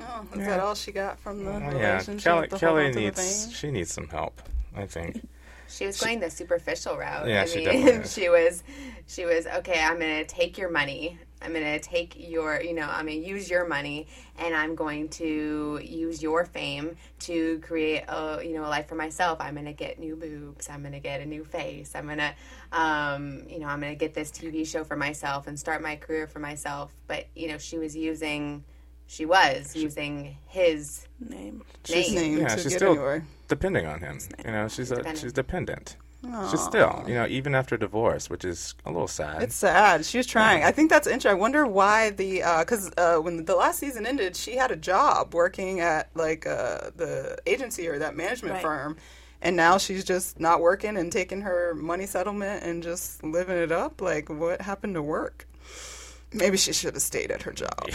Oh, 0.00 0.24
is 0.34 0.46
that 0.46 0.60
all 0.60 0.76
she 0.76 0.92
got 0.92 1.18
from 1.18 1.44
the 1.44 1.50
Oh, 1.52 1.78
yeah. 1.78 2.00
Kelly. 2.18 2.46
to 2.48 2.56
Kelly 2.58 2.86
on 2.86 2.92
the 2.92 3.00
needs. 3.00 3.52
She 3.52 3.70
needs 3.72 3.92
some 3.92 4.06
help. 4.08 4.40
I 4.76 4.86
think. 4.86 5.26
She 5.70 5.84
was 5.84 6.00
going 6.00 6.18
the 6.18 6.30
superficial 6.30 6.96
route. 6.96 7.28
Yeah, 7.28 7.42
I 7.42 7.44
she 7.44 7.56
mean, 7.58 7.66
definitely 7.66 8.00
is. 8.04 8.14
she 8.14 8.28
was, 8.30 8.62
she 9.06 9.26
was 9.26 9.46
okay. 9.58 9.78
I'm 9.78 9.98
gonna 10.00 10.24
take 10.24 10.56
your 10.56 10.70
money. 10.70 11.18
I'm 11.42 11.52
gonna 11.52 11.78
take 11.78 12.14
your, 12.16 12.60
you 12.60 12.74
know, 12.74 12.82
I'm 12.88 13.06
gonna 13.06 13.12
use 13.18 13.48
your 13.48 13.66
money, 13.66 14.06
and 14.38 14.54
I'm 14.54 14.74
going 14.74 15.08
to 15.10 15.80
use 15.82 16.22
your 16.22 16.44
fame 16.44 16.96
to 17.20 17.58
create 17.60 18.02
a, 18.08 18.40
you 18.44 18.54
know, 18.54 18.64
a 18.64 18.68
life 18.68 18.88
for 18.88 18.94
myself. 18.96 19.40
I'm 19.40 19.54
gonna 19.54 19.72
get 19.72 19.98
new 19.98 20.16
boobs. 20.16 20.68
I'm 20.68 20.82
gonna 20.82 21.00
get 21.00 21.20
a 21.20 21.26
new 21.26 21.44
face. 21.44 21.92
I'm 21.94 22.06
gonna, 22.08 22.34
um, 22.72 23.44
you 23.48 23.58
know, 23.60 23.66
I'm 23.66 23.80
gonna 23.80 23.94
get 23.94 24.14
this 24.14 24.30
TV 24.30 24.66
show 24.66 24.84
for 24.84 24.96
myself 24.96 25.46
and 25.46 25.58
start 25.58 25.82
my 25.82 25.96
career 25.96 26.26
for 26.26 26.38
myself. 26.40 26.92
But 27.06 27.26
you 27.36 27.48
know, 27.48 27.58
she 27.58 27.78
was 27.78 27.94
using, 27.96 28.64
she 29.06 29.24
was 29.24 29.76
using 29.76 30.36
his 30.48 31.06
Name. 31.20 31.62
name. 31.88 32.14
Name 32.14 32.38
Yeah, 32.38 32.48
to 32.48 32.54
she's 32.56 32.64
get 32.72 32.78
still 32.78 32.92
anywhere. 32.92 33.24
depending 33.48 33.86
on 33.86 34.00
him. 34.00 34.18
You 34.44 34.52
know, 34.52 34.68
she's 34.68 34.90
a, 34.92 34.96
Dependent. 34.96 35.18
she's 35.18 35.32
dependent. 35.32 35.96
She's 36.50 36.60
still, 36.60 37.04
you 37.06 37.14
know, 37.14 37.26
even 37.26 37.54
after 37.54 37.76
divorce, 37.76 38.28
which 38.28 38.44
is 38.44 38.74
a 38.84 38.90
little 38.90 39.06
sad. 39.08 39.42
It's 39.42 39.54
sad. 39.54 40.04
She 40.04 40.18
was 40.18 40.26
trying. 40.26 40.64
I 40.64 40.72
think 40.72 40.90
that's 40.90 41.06
interesting. 41.06 41.30
I 41.30 41.34
wonder 41.34 41.64
why 41.66 42.10
the 42.10 42.42
because 42.58 42.90
uh, 42.96 43.16
when 43.16 43.44
the 43.44 43.54
last 43.54 43.78
season 43.78 44.04
ended, 44.04 44.34
she 44.36 44.56
had 44.56 44.70
a 44.70 44.76
job 44.76 45.32
working 45.32 45.80
at 45.80 46.10
like 46.14 46.46
uh, 46.46 46.90
the 46.96 47.38
agency 47.46 47.86
or 47.88 47.98
that 48.00 48.16
management 48.16 48.54
Right. 48.54 48.62
firm, 48.62 48.96
and 49.42 49.56
now 49.56 49.78
she's 49.78 50.04
just 50.04 50.40
not 50.40 50.60
working 50.60 50.96
and 50.96 51.12
taking 51.12 51.42
her 51.42 51.74
money 51.74 52.06
settlement 52.06 52.64
and 52.64 52.82
just 52.82 53.22
living 53.22 53.56
it 53.56 53.70
up. 53.70 54.00
Like, 54.00 54.28
what 54.28 54.60
happened 54.60 54.94
to 54.94 55.02
work? 55.02 55.46
Maybe 56.32 56.56
she 56.56 56.72
should 56.72 56.94
have 56.94 57.02
stayed 57.02 57.30
at 57.30 57.42
her 57.42 57.52
job. 57.52 57.90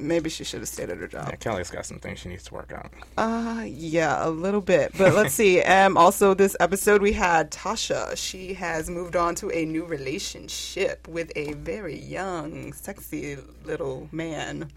Maybe 0.00 0.30
she 0.30 0.44
should 0.44 0.60
have 0.60 0.68
stayed 0.68 0.90
at 0.90 0.98
her 0.98 1.08
job. 1.08 1.28
yeah, 1.30 1.36
Kelly's 1.36 1.70
got 1.70 1.84
some 1.86 1.98
things 1.98 2.18
she 2.20 2.28
needs 2.28 2.44
to 2.44 2.54
work 2.54 2.72
out. 2.72 2.90
Uh, 3.16 3.64
yeah, 3.66 4.26
a 4.26 4.30
little 4.30 4.60
bit. 4.60 4.92
But 4.96 5.14
let's 5.14 5.34
see. 5.34 5.62
Um, 5.68 5.96
also, 5.96 6.34
this 6.34 6.56
episode 6.60 7.02
we 7.02 7.12
had 7.12 7.50
Tasha. 7.50 8.16
She 8.16 8.54
has 8.54 8.88
moved 8.90 9.16
on 9.16 9.34
to 9.36 9.50
a 9.50 9.64
new 9.64 9.84
relationship 9.84 11.06
with 11.08 11.30
a 11.36 11.52
very 11.54 11.98
young, 11.98 12.72
sexy 12.72 13.36
little 13.64 14.08
man. 14.12 14.70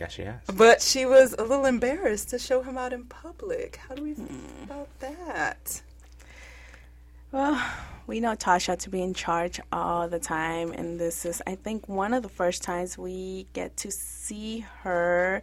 Yeah, 0.00 0.08
she 0.08 0.22
has. 0.22 0.40
But 0.54 0.80
she 0.82 1.04
was 1.04 1.34
a 1.38 1.42
little 1.42 1.66
embarrassed 1.66 2.30
to 2.30 2.38
show 2.38 2.62
him 2.62 2.78
out 2.78 2.92
in 2.92 3.04
public. 3.04 3.76
How 3.76 3.94
do 3.96 4.02
we 4.04 4.14
feel 4.14 4.26
about 4.62 4.88
that? 5.00 5.82
Well, 7.32 7.62
we 8.10 8.18
know 8.18 8.34
Tasha 8.34 8.76
to 8.76 8.90
be 8.90 9.00
in 9.00 9.14
charge 9.14 9.60
all 9.70 10.08
the 10.08 10.18
time, 10.18 10.72
and 10.72 10.98
this 10.98 11.24
is, 11.24 11.40
I 11.46 11.54
think, 11.54 11.88
one 11.88 12.12
of 12.12 12.24
the 12.24 12.28
first 12.28 12.60
times 12.60 12.98
we 12.98 13.46
get 13.52 13.76
to 13.78 13.92
see 13.92 14.66
her 14.82 15.42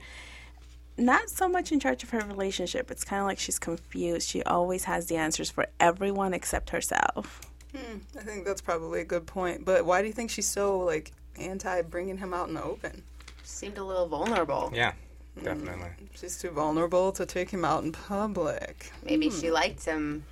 not 0.98 1.30
so 1.30 1.48
much 1.48 1.72
in 1.72 1.80
charge 1.80 2.04
of 2.04 2.10
her 2.10 2.20
relationship. 2.20 2.92
It's 2.92 3.06
kind 3.06 3.22
of 3.22 3.26
like 3.26 3.40
she's 3.40 3.58
confused. 3.58 4.28
She 4.28 4.44
always 4.44 4.84
has 4.84 5.06
the 5.06 5.16
answers 5.16 5.50
for 5.50 5.68
everyone 5.80 6.34
except 6.34 6.72
herself. 6.72 7.40
Hmm, 7.74 8.00
I 8.20 8.24
think 8.24 8.44
that's 8.44 8.62
probably 8.62 9.00
a 9.00 9.06
good 9.06 9.26
point. 9.26 9.64
But 9.64 9.86
why 9.86 10.02
do 10.02 10.08
you 10.08 10.14
think 10.14 10.30
she's 10.30 10.48
so 10.48 10.78
like 10.78 11.14
anti 11.40 11.82
bringing 11.84 12.18
him 12.18 12.34
out 12.34 12.50
in 12.50 12.54
the 12.54 12.64
open? 12.64 13.02
Seemed 13.44 13.78
a 13.78 13.84
little 13.84 14.08
vulnerable. 14.08 14.74
Yeah, 14.76 14.92
hmm, 15.38 15.46
definitely. 15.46 15.92
She's 16.16 16.38
too 16.38 16.50
vulnerable 16.50 17.14
to 17.14 17.26
take 17.26 17.50
him 17.50 17.64
out 17.64 17.86
in 17.86 17.94
public. 17.94 18.92
Maybe 19.06 19.30
she 19.30 19.48
hmm. 19.48 19.54
liked 19.54 19.86
him 19.86 20.26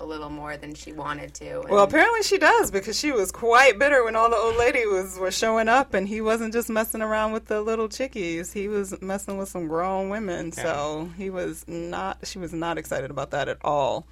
a 0.00 0.04
little 0.04 0.30
more 0.30 0.56
than 0.56 0.74
she 0.74 0.92
wanted 0.92 1.34
to. 1.34 1.60
and- 1.60 1.70
Well, 1.70 1.84
apparently 1.84 2.22
she 2.22 2.38
does 2.38 2.70
because 2.70 2.98
she 2.98 3.12
was 3.12 3.30
quite 3.30 3.78
bitter 3.78 4.02
when 4.04 4.16
all 4.16 4.28
the 4.30 4.36
old 4.36 4.56
lady 4.56 4.86
was 4.86 5.18
was 5.18 5.36
showing 5.36 5.68
up, 5.68 5.94
and 5.94 6.08
he 6.08 6.20
wasn't 6.20 6.52
just 6.52 6.68
messing 6.68 7.02
around 7.02 7.32
with 7.32 7.46
the 7.46 7.60
little 7.60 7.88
chickies. 7.88 8.52
He 8.52 8.66
was 8.68 9.00
messing 9.00 9.38
with 9.38 9.48
some 9.48 9.68
grown 9.68 10.08
women. 10.08 10.50
So 10.52 11.10
he 11.16 11.30
was 11.30 11.64
not. 11.68 12.18
She 12.24 12.38
was 12.38 12.52
not 12.52 12.78
excited 12.78 13.10
about 13.10 13.30
that 13.30 13.48
at 13.48 13.58
all. 13.62 14.06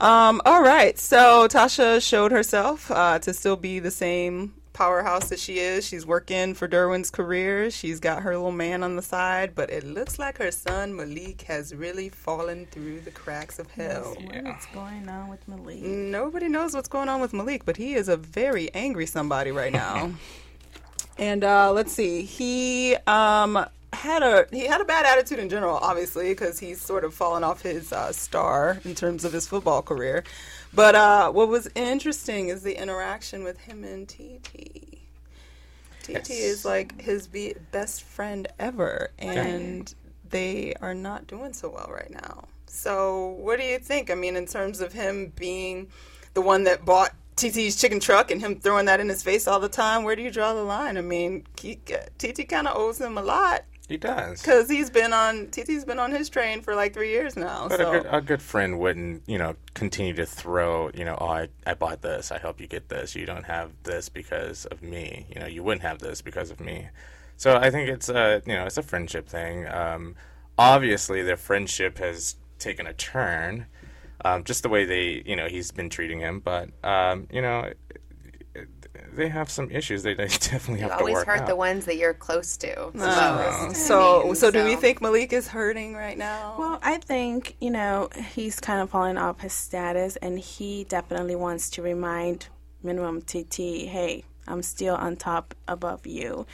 Um, 0.00 0.40
all 0.46 0.62
right, 0.62 0.98
so 0.98 1.46
Tasha 1.46 2.00
showed 2.00 2.32
herself 2.32 2.90
uh, 2.90 3.18
to 3.18 3.34
still 3.34 3.56
be 3.56 3.80
the 3.80 3.90
same 3.90 4.54
powerhouse 4.80 5.28
that 5.28 5.38
she 5.38 5.58
is. 5.58 5.86
She's 5.86 6.06
working 6.06 6.54
for 6.54 6.66
Derwin's 6.66 7.10
career. 7.10 7.70
She's 7.70 8.00
got 8.00 8.22
her 8.22 8.34
little 8.34 8.50
man 8.50 8.82
on 8.82 8.96
the 8.96 9.02
side, 9.02 9.54
but 9.54 9.68
it 9.68 9.84
looks 9.84 10.18
like 10.18 10.38
her 10.38 10.50
son 10.50 10.96
Malik 10.96 11.42
has 11.42 11.74
really 11.74 12.08
fallen 12.08 12.64
through 12.70 13.00
the 13.00 13.10
cracks 13.10 13.58
of 13.58 13.70
hell. 13.70 14.16
What's 14.40 14.64
going 14.72 15.06
on 15.06 15.28
with 15.28 15.46
Malik? 15.46 15.82
Nobody 15.82 16.48
knows 16.48 16.72
what's 16.72 16.88
going 16.88 17.10
on 17.10 17.20
with 17.20 17.34
Malik, 17.34 17.66
but 17.66 17.76
he 17.76 17.92
is 17.92 18.08
a 18.08 18.16
very 18.16 18.72
angry 18.72 19.04
somebody 19.04 19.50
right 19.50 19.70
now. 19.70 20.12
and 21.18 21.44
uh, 21.44 21.70
let's 21.74 21.92
see, 21.92 22.22
he 22.22 22.96
um, 23.06 23.62
had 23.92 24.22
a 24.22 24.46
he 24.50 24.64
had 24.64 24.80
a 24.80 24.86
bad 24.86 25.04
attitude 25.04 25.40
in 25.40 25.50
general, 25.50 25.76
obviously, 25.76 26.30
because 26.30 26.58
he's 26.58 26.80
sort 26.80 27.04
of 27.04 27.12
fallen 27.12 27.44
off 27.44 27.60
his 27.60 27.92
uh, 27.92 28.12
star 28.12 28.80
in 28.84 28.94
terms 28.94 29.26
of 29.26 29.32
his 29.34 29.46
football 29.46 29.82
career. 29.82 30.24
But 30.72 30.94
uh, 30.94 31.32
what 31.32 31.48
was 31.48 31.68
interesting 31.74 32.48
is 32.48 32.62
the 32.62 32.80
interaction 32.80 33.42
with 33.44 33.58
him 33.58 33.84
and 33.84 34.08
TT. 34.08 34.98
TT 36.02 36.30
is 36.30 36.64
like 36.64 37.00
his 37.00 37.26
be- 37.26 37.54
best 37.72 38.02
friend 38.02 38.48
ever, 38.58 39.10
and 39.18 39.92
they 40.28 40.74
are 40.80 40.94
not 40.94 41.26
doing 41.26 41.52
so 41.52 41.68
well 41.68 41.90
right 41.92 42.10
now. 42.10 42.44
So, 42.66 43.36
what 43.40 43.58
do 43.58 43.64
you 43.66 43.78
think? 43.78 44.10
I 44.10 44.14
mean, 44.14 44.36
in 44.36 44.46
terms 44.46 44.80
of 44.80 44.92
him 44.92 45.32
being 45.36 45.88
the 46.34 46.40
one 46.40 46.64
that 46.64 46.84
bought 46.84 47.14
TT's 47.36 47.76
chicken 47.76 48.00
truck 48.00 48.30
and 48.30 48.40
him 48.40 48.60
throwing 48.60 48.86
that 48.86 49.00
in 49.00 49.08
his 49.08 49.22
face 49.22 49.48
all 49.48 49.60
the 49.60 49.68
time, 49.68 50.04
where 50.04 50.14
do 50.14 50.22
you 50.22 50.30
draw 50.30 50.54
the 50.54 50.62
line? 50.62 50.96
I 50.96 51.00
mean, 51.00 51.44
he, 51.60 51.80
TT 52.18 52.48
kind 52.48 52.68
of 52.68 52.76
owes 52.76 53.00
him 53.00 53.18
a 53.18 53.22
lot. 53.22 53.64
He 53.90 53.96
does. 53.96 54.40
Because 54.40 54.70
he's 54.70 54.88
been 54.88 55.12
on 55.12 55.48
TT's 55.48 55.84
been 55.84 55.98
on 55.98 56.12
his 56.12 56.28
train 56.28 56.62
for 56.62 56.76
like 56.76 56.94
three 56.94 57.10
years 57.10 57.34
now. 57.34 57.66
But 57.68 57.80
so 57.80 57.90
a 57.90 58.00
good, 58.00 58.06
a 58.08 58.20
good 58.20 58.40
friend 58.40 58.78
wouldn't, 58.78 59.24
you 59.26 59.36
know, 59.36 59.56
continue 59.74 60.12
to 60.14 60.24
throw, 60.24 60.92
you 60.94 61.04
know, 61.04 61.18
oh, 61.20 61.26
I, 61.26 61.48
I 61.66 61.74
bought 61.74 62.00
this, 62.00 62.30
I 62.30 62.38
help 62.38 62.60
you 62.60 62.68
get 62.68 62.88
this. 62.88 63.16
You 63.16 63.26
don't 63.26 63.46
have 63.46 63.72
this 63.82 64.08
because 64.08 64.64
of 64.66 64.80
me. 64.80 65.26
You 65.34 65.40
know, 65.40 65.48
you 65.48 65.64
wouldn't 65.64 65.82
have 65.82 65.98
this 65.98 66.22
because 66.22 66.52
of 66.52 66.60
me. 66.60 66.86
So 67.36 67.56
I 67.56 67.70
think 67.70 67.88
it's 67.88 68.08
a, 68.08 68.40
you 68.46 68.54
know, 68.54 68.64
it's 68.64 68.78
a 68.78 68.82
friendship 68.84 69.28
thing. 69.28 69.66
Um, 69.66 70.14
obviously, 70.56 71.22
their 71.22 71.36
friendship 71.36 71.98
has 71.98 72.36
taken 72.60 72.86
a 72.86 72.92
turn, 72.92 73.66
um, 74.24 74.44
just 74.44 74.62
the 74.62 74.68
way 74.68 74.84
they, 74.84 75.24
you 75.26 75.34
know, 75.34 75.48
he's 75.48 75.72
been 75.72 75.90
treating 75.90 76.20
him. 76.20 76.38
But, 76.38 76.68
um, 76.84 77.26
you 77.32 77.42
know, 77.42 77.72
they 79.14 79.28
have 79.28 79.50
some 79.50 79.70
issues. 79.70 80.02
They, 80.02 80.14
they 80.14 80.24
definitely 80.28 80.80
You 80.80 80.88
have 80.88 80.92
to 80.92 80.98
always 80.98 81.14
work 81.14 81.26
hurt 81.26 81.40
out. 81.40 81.46
the 81.46 81.56
ones 81.56 81.84
that 81.86 81.96
you're 81.96 82.14
close 82.14 82.56
to. 82.58 82.90
Most. 82.94 83.86
so, 83.86 84.22
I 84.22 84.24
mean, 84.24 84.34
so 84.34 84.50
do 84.50 84.64
we 84.64 84.76
think 84.76 85.00
Malik 85.00 85.32
is 85.32 85.48
hurting 85.48 85.94
right 85.94 86.18
now? 86.18 86.56
Well, 86.58 86.78
I 86.82 86.98
think, 86.98 87.56
you 87.60 87.70
know, 87.70 88.08
he's 88.34 88.60
kind 88.60 88.80
of 88.80 88.90
falling 88.90 89.18
off 89.18 89.40
his 89.40 89.52
status 89.52 90.16
and 90.16 90.38
he 90.38 90.84
definitely 90.84 91.36
wants 91.36 91.70
to 91.70 91.82
remind 91.82 92.48
minimum 92.82 93.22
TT, 93.22 93.86
hey, 93.86 94.24
I'm 94.46 94.62
still 94.62 94.96
on 94.96 95.16
top 95.16 95.54
above 95.68 96.06
you. 96.06 96.46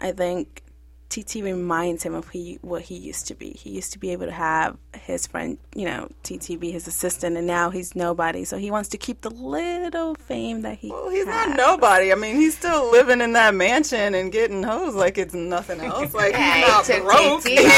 I 0.00 0.12
think 0.12 0.63
TT 1.10 1.36
reminds 1.36 2.02
him 2.02 2.14
of 2.14 2.28
he, 2.30 2.58
what 2.62 2.82
he 2.82 2.96
used 2.96 3.26
to 3.28 3.34
be. 3.34 3.50
He 3.50 3.70
used 3.70 3.92
to 3.92 3.98
be 3.98 4.10
able 4.10 4.26
to 4.26 4.32
have 4.32 4.76
his 4.94 5.26
friend, 5.26 5.58
you 5.74 5.84
know, 5.84 6.08
TT 6.24 6.58
be 6.58 6.70
his 6.72 6.88
assistant, 6.88 7.36
and 7.36 7.46
now 7.46 7.70
he's 7.70 7.94
nobody. 7.94 8.44
So 8.44 8.56
he 8.58 8.70
wants 8.70 8.88
to 8.90 8.98
keep 8.98 9.20
the 9.20 9.30
little 9.30 10.14
fame 10.16 10.62
that 10.62 10.78
he. 10.78 10.90
Well, 10.90 11.10
he's 11.10 11.24
had. 11.26 11.50
not 11.50 11.56
nobody. 11.56 12.10
I 12.10 12.16
mean, 12.16 12.36
he's 12.36 12.56
still 12.56 12.90
living 12.90 13.20
in 13.20 13.32
that 13.34 13.54
mansion 13.54 14.14
and 14.14 14.32
getting 14.32 14.62
hoes 14.64 14.94
like 14.94 15.16
it's 15.18 15.34
nothing 15.34 15.80
else. 15.84 16.14
Like 16.14 16.34
Hey, 16.34 16.60
he's 16.60 16.68
not 16.68 16.84
to 16.86 17.00
broke. 17.02 17.42
TT. 17.42 17.48
He 17.50 17.56
didn't 17.56 17.70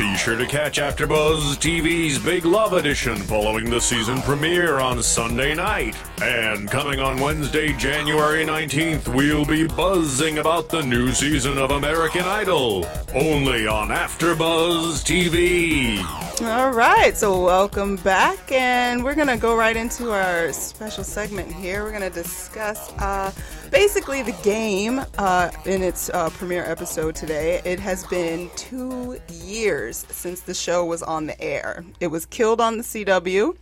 Be 0.06 0.16
sure 0.16 0.36
to 0.36 0.46
catch 0.46 0.78
AfterBuzz 0.78 1.56
TV's 1.56 2.16
Big 2.18 2.44
Love 2.44 2.74
Edition 2.74 3.16
following 3.16 3.68
the 3.68 3.80
season 3.80 4.22
premiere 4.22 4.78
on 4.78 5.02
Sunday 5.02 5.52
night. 5.52 5.96
And 6.22 6.70
coming 6.70 7.00
on 7.00 7.18
Wednesday, 7.18 7.72
January 7.72 8.44
19th, 8.44 9.08
we'll 9.08 9.44
be 9.44 9.66
buzzing 9.66 10.38
about 10.38 10.68
the 10.68 10.82
new 10.82 11.10
season 11.12 11.58
of 11.58 11.72
American 11.72 12.22
Idol. 12.22 12.86
Only 13.14 13.66
on 13.66 13.88
AfterBuzz 13.88 15.02
TV. 15.04 16.25
All 16.42 16.70
right, 16.70 17.16
so 17.16 17.42
welcome 17.42 17.96
back, 17.96 18.52
and 18.52 19.02
we're 19.02 19.14
gonna 19.14 19.38
go 19.38 19.56
right 19.56 19.74
into 19.74 20.12
our 20.12 20.52
special 20.52 21.02
segment 21.02 21.50
here. 21.50 21.82
We're 21.82 21.92
gonna 21.92 22.10
discuss 22.10 22.92
uh, 22.98 23.32
basically 23.70 24.20
the 24.20 24.36
game 24.42 25.00
uh, 25.16 25.50
in 25.64 25.82
its 25.82 26.10
uh, 26.10 26.28
premiere 26.28 26.62
episode 26.64 27.14
today. 27.14 27.62
It 27.64 27.80
has 27.80 28.06
been 28.08 28.50
two 28.54 29.18
years 29.32 30.04
since 30.10 30.42
the 30.42 30.52
show 30.52 30.84
was 30.84 31.02
on 31.02 31.24
the 31.24 31.40
air. 31.40 31.86
It 32.00 32.08
was 32.08 32.26
killed 32.26 32.60
on 32.60 32.76
the 32.76 32.84
CW. 32.84 33.56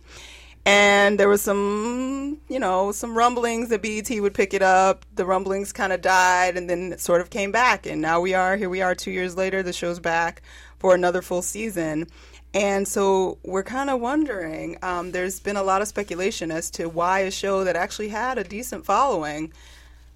And 0.67 1.19
there 1.19 1.29
was 1.29 1.43
some, 1.43 2.39
you 2.49 2.59
know, 2.59 2.91
some 2.91 3.15
rumblings 3.15 3.69
that 3.69 3.83
BET 3.83 4.09
would 4.19 4.33
pick 4.33 4.51
it 4.51 4.63
up. 4.63 5.05
The 5.13 5.23
rumblings 5.23 5.71
kind 5.71 5.93
of 5.93 6.01
died 6.01 6.57
and 6.57 6.67
then 6.67 6.93
it 6.93 6.99
sort 6.99 7.21
of 7.21 7.29
came 7.29 7.51
back. 7.51 7.85
And 7.85 8.01
now 8.01 8.19
we 8.19 8.33
are, 8.33 8.57
here 8.57 8.69
we 8.69 8.81
are 8.81 8.95
two 8.95 9.11
years 9.11 9.37
later. 9.37 9.61
The 9.61 9.71
show's 9.71 9.99
back 9.99 10.41
for 10.79 10.95
another 10.95 11.21
full 11.21 11.43
season. 11.43 12.07
And 12.55 12.87
so 12.87 13.37
we're 13.43 13.63
kind 13.63 13.89
of 13.89 13.99
wondering 13.99 14.77
um, 14.81 15.11
there's 15.11 15.41
been 15.41 15.57
a 15.57 15.63
lot 15.63 15.81
of 15.81 15.89
speculation 15.89 16.51
as 16.51 16.71
to 16.71 16.87
why 16.87 17.19
a 17.19 17.31
show 17.31 17.65
that 17.65 17.75
actually 17.75 18.07
had 18.07 18.37
a 18.37 18.45
decent 18.45 18.85
following 18.85 19.51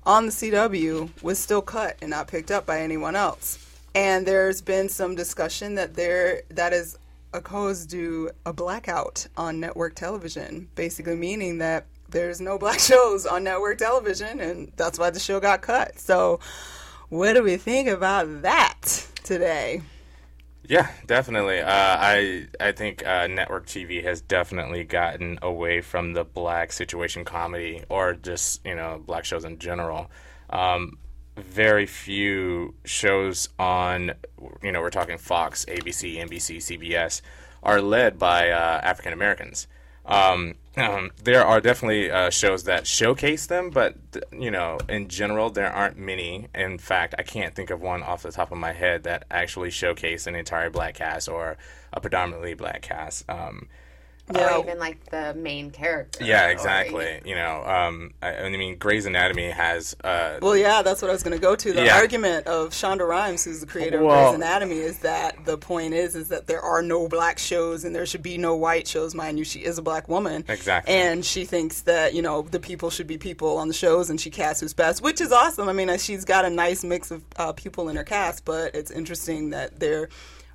on 0.06 0.26
the 0.26 0.32
CW 0.32 1.22
was 1.22 1.38
still 1.38 1.62
cut 1.62 1.98
and 2.02 2.10
not 2.10 2.30
picked 2.30 2.50
up 2.50 2.66
by 2.66 2.80
anyone 2.80 3.18
else. 3.18 3.66
And 3.94 4.26
there's 4.26 4.62
been 4.62 4.88
some 4.88 5.16
discussion 5.16 5.76
that 5.76 5.96
there 5.96 6.44
that 6.50 6.72
is 6.72 6.98
a 7.34 7.42
cause 7.42 7.86
to 7.88 8.32
a 8.46 8.54
blackout 8.54 9.28
on 9.36 9.60
network 9.60 9.96
television, 9.96 10.70
basically 10.76 11.18
meaning 11.18 11.58
that 11.58 11.88
there's 12.08 12.40
no 12.40 12.58
black 12.58 12.80
shows 12.80 13.26
on 13.26 13.44
network 13.44 13.80
television, 13.80 14.40
and 14.40 14.72
that's 14.78 14.98
why 14.98 15.10
the 15.10 15.20
show 15.20 15.42
got 15.42 15.62
cut. 15.62 16.00
So, 16.00 16.40
what 17.10 17.34
do 17.34 17.44
we 17.44 17.58
think 17.58 17.90
about 17.90 18.44
that 18.44 19.08
today? 19.26 19.82
Yeah, 20.70 20.88
definitely. 21.08 21.62
Uh, 21.62 21.66
I 21.68 22.48
I 22.60 22.72
think 22.74 23.06
uh, 23.06 23.26
network 23.28 23.66
TV 23.66 24.04
has 24.04 24.22
definitely 24.22 24.84
gotten 24.84 25.40
away 25.42 25.82
from 25.82 26.14
the 26.14 26.24
black 26.24 26.72
situation 26.72 27.26
comedy 27.26 27.84
or 27.90 28.14
just 28.14 28.64
you 28.66 28.76
know 28.76 29.02
black 29.04 29.26
shows 29.26 29.46
in 29.46 29.58
general. 29.58 30.12
Um, 30.52 31.00
very 31.38 31.88
few 31.88 32.76
shows 32.86 33.50
on 33.58 34.12
you 34.62 34.72
know 34.72 34.82
we're 34.82 34.92
talking 34.92 35.18
Fox, 35.18 35.66
ABC, 35.66 36.18
NBC, 36.18 36.58
CBS 36.58 37.22
are 37.64 37.82
led 37.82 38.20
by 38.20 38.52
uh, 38.52 38.80
African 38.84 39.12
Americans. 39.14 39.68
Um, 40.06 40.54
um, 40.80 41.12
there 41.24 41.46
are 41.46 41.62
definitely 41.62 42.10
uh, 42.12 42.30
shows 42.30 42.64
that 42.64 42.88
showcase 42.88 43.46
them, 43.46 43.70
but 43.70 43.96
you 44.32 44.52
know, 44.52 44.80
in 44.88 45.08
general, 45.08 45.50
there 45.50 45.72
aren't 45.72 45.98
many. 45.98 46.48
In 46.54 46.78
fact, 46.78 47.16
I 47.18 47.24
can't 47.24 47.56
think 47.56 47.70
of 47.70 47.82
one 47.82 48.04
off 48.04 48.24
the 48.24 48.32
top 48.32 48.52
of 48.52 48.58
my 48.58 48.74
head 48.74 49.04
that 49.04 49.26
actually 49.30 49.72
showcase 49.72 50.28
an 50.28 50.36
entire 50.36 50.70
black 50.70 50.96
cast 50.96 51.28
or 51.30 51.58
a 51.94 52.00
predominantly 52.00 52.54
black 52.54 52.82
cast. 52.82 53.30
Um, 53.30 53.68
Yeah. 54.34 54.58
or 54.58 54.60
even 54.64 54.80
like 54.80 55.04
the 55.06 55.34
main 55.34 55.72
character. 55.72 56.24
Yeah, 56.24 56.48
or, 56.48 56.50
exactly. 56.52 57.20
You 57.26 57.36
know, 57.36 57.64
um, 57.66 58.14
I, 58.22 58.36
I 58.36 58.50
mean, 58.50 58.78
Grey's 58.78 59.06
Anatomy 59.06 59.50
has. 59.50 59.96
Uh, 60.04 60.38
Well, 60.42 60.56
yeah, 60.56 60.82
that's 60.82 61.02
what 61.02 61.10
I 61.10 61.14
was 61.14 61.24
going 61.24 61.36
to 61.36 61.42
go 61.42 61.56
to. 61.56 61.74
The 61.74 61.86
Yeah. 61.86 61.96
argument 61.98 62.46
of 62.48 62.70
Shonda 62.70 63.08
Rhimes, 63.08 63.44
who's 63.46 63.60
the 63.62 63.66
creator 63.66 64.04
Well- 64.04 64.34
of 64.34 64.36
Grey's 64.40 64.48
Anatomy, 64.48 64.80
is 64.80 65.00
that 65.00 65.46
the 65.46 65.58
point 65.58 65.94
is 65.94 66.16
is 66.16 66.28
that 66.30 66.48
there 66.48 66.62
are 66.62 66.82
no 66.82 67.08
black 67.08 67.40
shows 67.40 67.84
and 67.86 67.96
there 67.96 68.06
should 68.06 68.22
be 68.24 68.38
no 68.38 68.56
white 68.56 68.88
shows. 68.88 69.16
Mind 69.16 69.40
you, 69.40 69.46
she 69.46 69.60
is 69.60 69.78
a 69.78 69.82
black 69.82 70.08
woman, 70.08 70.46
Exactly. 70.48 70.94
and 70.94 71.26
she 71.26 71.46
thinks 71.46 71.82
that 71.82 72.14
you 72.14 72.22
know 72.22 72.44
the 72.44 72.60
people 72.60 72.90
should 72.90 73.08
be 73.08 73.18
people 73.18 73.58
on 73.58 73.68
the 73.68 73.74
shows, 73.74 74.10
and 74.10 74.20
she 74.22 74.30
casts 74.30 74.62
who's 74.62 74.74
best, 74.74 75.02
which 75.02 75.22
is 75.22 75.32
awesome. 75.32 75.68
I 75.70 75.74
mean, 75.74 75.90
uh, 75.90 75.98
she's 75.98 76.26
got 76.26 76.46
a 76.46 76.50
nice 76.50 76.84
mix 76.84 77.10
of 77.12 77.24
uh, 77.38 77.52
people 77.54 77.90
in 77.90 77.96
her 77.96 78.04
cast, 78.04 78.46
but 78.46 78.76
it's 78.76 78.92
interesting 78.92 79.50
that 79.52 79.80
there 79.80 80.10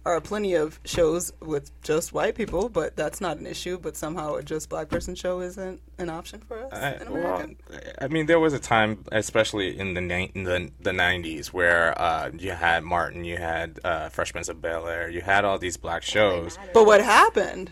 are 0.05 0.21
plenty 0.21 0.55
of 0.55 0.79
shows 0.85 1.33
with 1.41 1.71
just 1.83 2.13
white 2.13 2.35
people, 2.35 2.69
but 2.69 2.97
that's 2.97 3.21
not 3.21 3.39
an 3.39 3.47
issue. 3.47 3.79
But 3.79 3.97
somehow 3.97 4.35
a 4.35 4.43
just 4.43 4.69
black 4.69 4.89
person 4.89 5.15
show 5.15 5.41
isn't 5.41 5.81
an 5.99 6.11
option 6.11 6.41
for 6.41 6.65
us 6.65 6.73
I, 6.73 6.93
in 6.93 7.13
well, 7.13 7.47
I 8.01 8.09
mean, 8.09 8.27
there 8.27 8.41
was 8.41 8.53
a 8.53 8.59
time, 8.59 9.05
especially 9.13 9.79
in 9.79 9.95
the 9.95 10.01
ni- 10.01 10.31
in 10.35 10.45
the 10.45 10.71
the 10.81 10.91
'90s, 10.91 11.49
where 11.49 11.99
uh, 12.01 12.31
you 12.37 12.53
had 12.53 12.85
Martin, 12.85 13.25
you 13.25 13.37
had 13.37 13.81
uh, 13.85 14.09
Fresh 14.09 14.33
Prince 14.33 14.49
of 14.49 14.61
Bel 14.61 14.87
Air, 14.87 15.09
you 15.09 15.21
had 15.21 15.45
all 15.45 15.59
these 15.59 15.77
black 15.77 16.03
shows. 16.03 16.59
but 16.73 16.87
what 16.87 17.01
happened? 17.01 17.71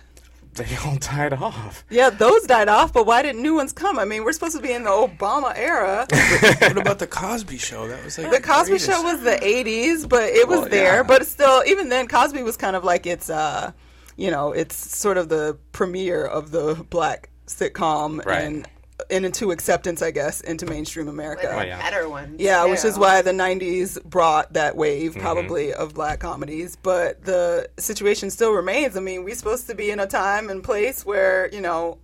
They 0.54 0.76
all 0.84 0.96
died 0.96 1.32
off. 1.32 1.84
Yeah, 1.88 2.10
those 2.10 2.42
died 2.44 2.68
off, 2.68 2.92
but 2.92 3.06
why 3.06 3.22
didn't 3.22 3.40
new 3.42 3.54
ones 3.54 3.72
come? 3.72 3.98
I 3.98 4.04
mean, 4.04 4.22
we're 4.24 4.32
supposed 4.32 4.56
to 4.56 4.62
be 4.62 4.72
in 4.72 4.84
the 4.84 4.90
Obama 4.90 5.52
era. 5.56 6.06
what 6.60 6.76
about 6.78 6.98
the 6.98 7.06
Cosby 7.06 7.56
Show? 7.58 7.88
That 7.88 8.04
was 8.04 8.18
like 8.18 8.30
the 8.30 8.40
Cosby 8.40 8.70
greatest. 8.72 8.90
Show 8.90 9.02
was 9.02 9.20
the 9.22 9.30
80s, 9.42 10.08
but 10.08 10.24
it 10.24 10.46
was 10.46 10.60
Well, 10.60 10.68
there. 10.68 10.96
yeah. 10.96 11.02
But 11.02 11.26
still, 11.26 11.62
even 11.66 11.88
then, 11.88 12.06
Cosby 12.08 12.42
was 12.42 12.56
kind 12.56 12.76
of 12.76 12.84
like 12.84 13.06
it's, 13.06 13.30
uh, 13.30 13.72
you 14.16 14.30
know, 14.30 14.52
it's 14.52 14.76
sort 14.76 15.16
of 15.16 15.28
the 15.30 15.56
premiere 15.72 16.24
of 16.26 16.50
the 16.50 16.84
black 16.90 17.30
sitcom 17.46 18.24
Right. 18.24 18.42
and, 18.44 18.68
and 19.12 19.24
into 19.26 19.50
acceptance, 19.52 20.02
I 20.02 20.10
guess, 20.10 20.40
into 20.40 20.66
mainstream 20.66 21.06
America. 21.08 21.46
With 21.48 21.56
Oh, 21.56 21.62
yeah. 21.62 21.78
better 21.80 22.08
ones. 22.08 22.40
Yeah, 22.40 22.64
which 22.64 22.84
is 22.84 22.98
why 22.98 23.22
the 23.22 23.30
90s 23.32 24.02
brought 24.04 24.54
that 24.54 24.76
wave, 24.76 25.12
Mm-hmm. 25.12 25.20
probably, 25.20 25.72
of 25.74 25.94
black 25.94 26.18
comedies. 26.20 26.76
But 26.82 27.24
the 27.24 27.68
situation 27.78 28.30
still 28.30 28.52
remains. 28.52 28.96
I 28.96 29.00
mean, 29.00 29.22
we're 29.24 29.34
supposed 29.34 29.66
to 29.68 29.74
be 29.74 29.90
in 29.90 30.00
a 30.00 30.06
time 30.06 30.48
and 30.50 30.64
place 30.64 31.04
where, 31.06 31.48
you 31.52 31.60
know, 31.60 31.98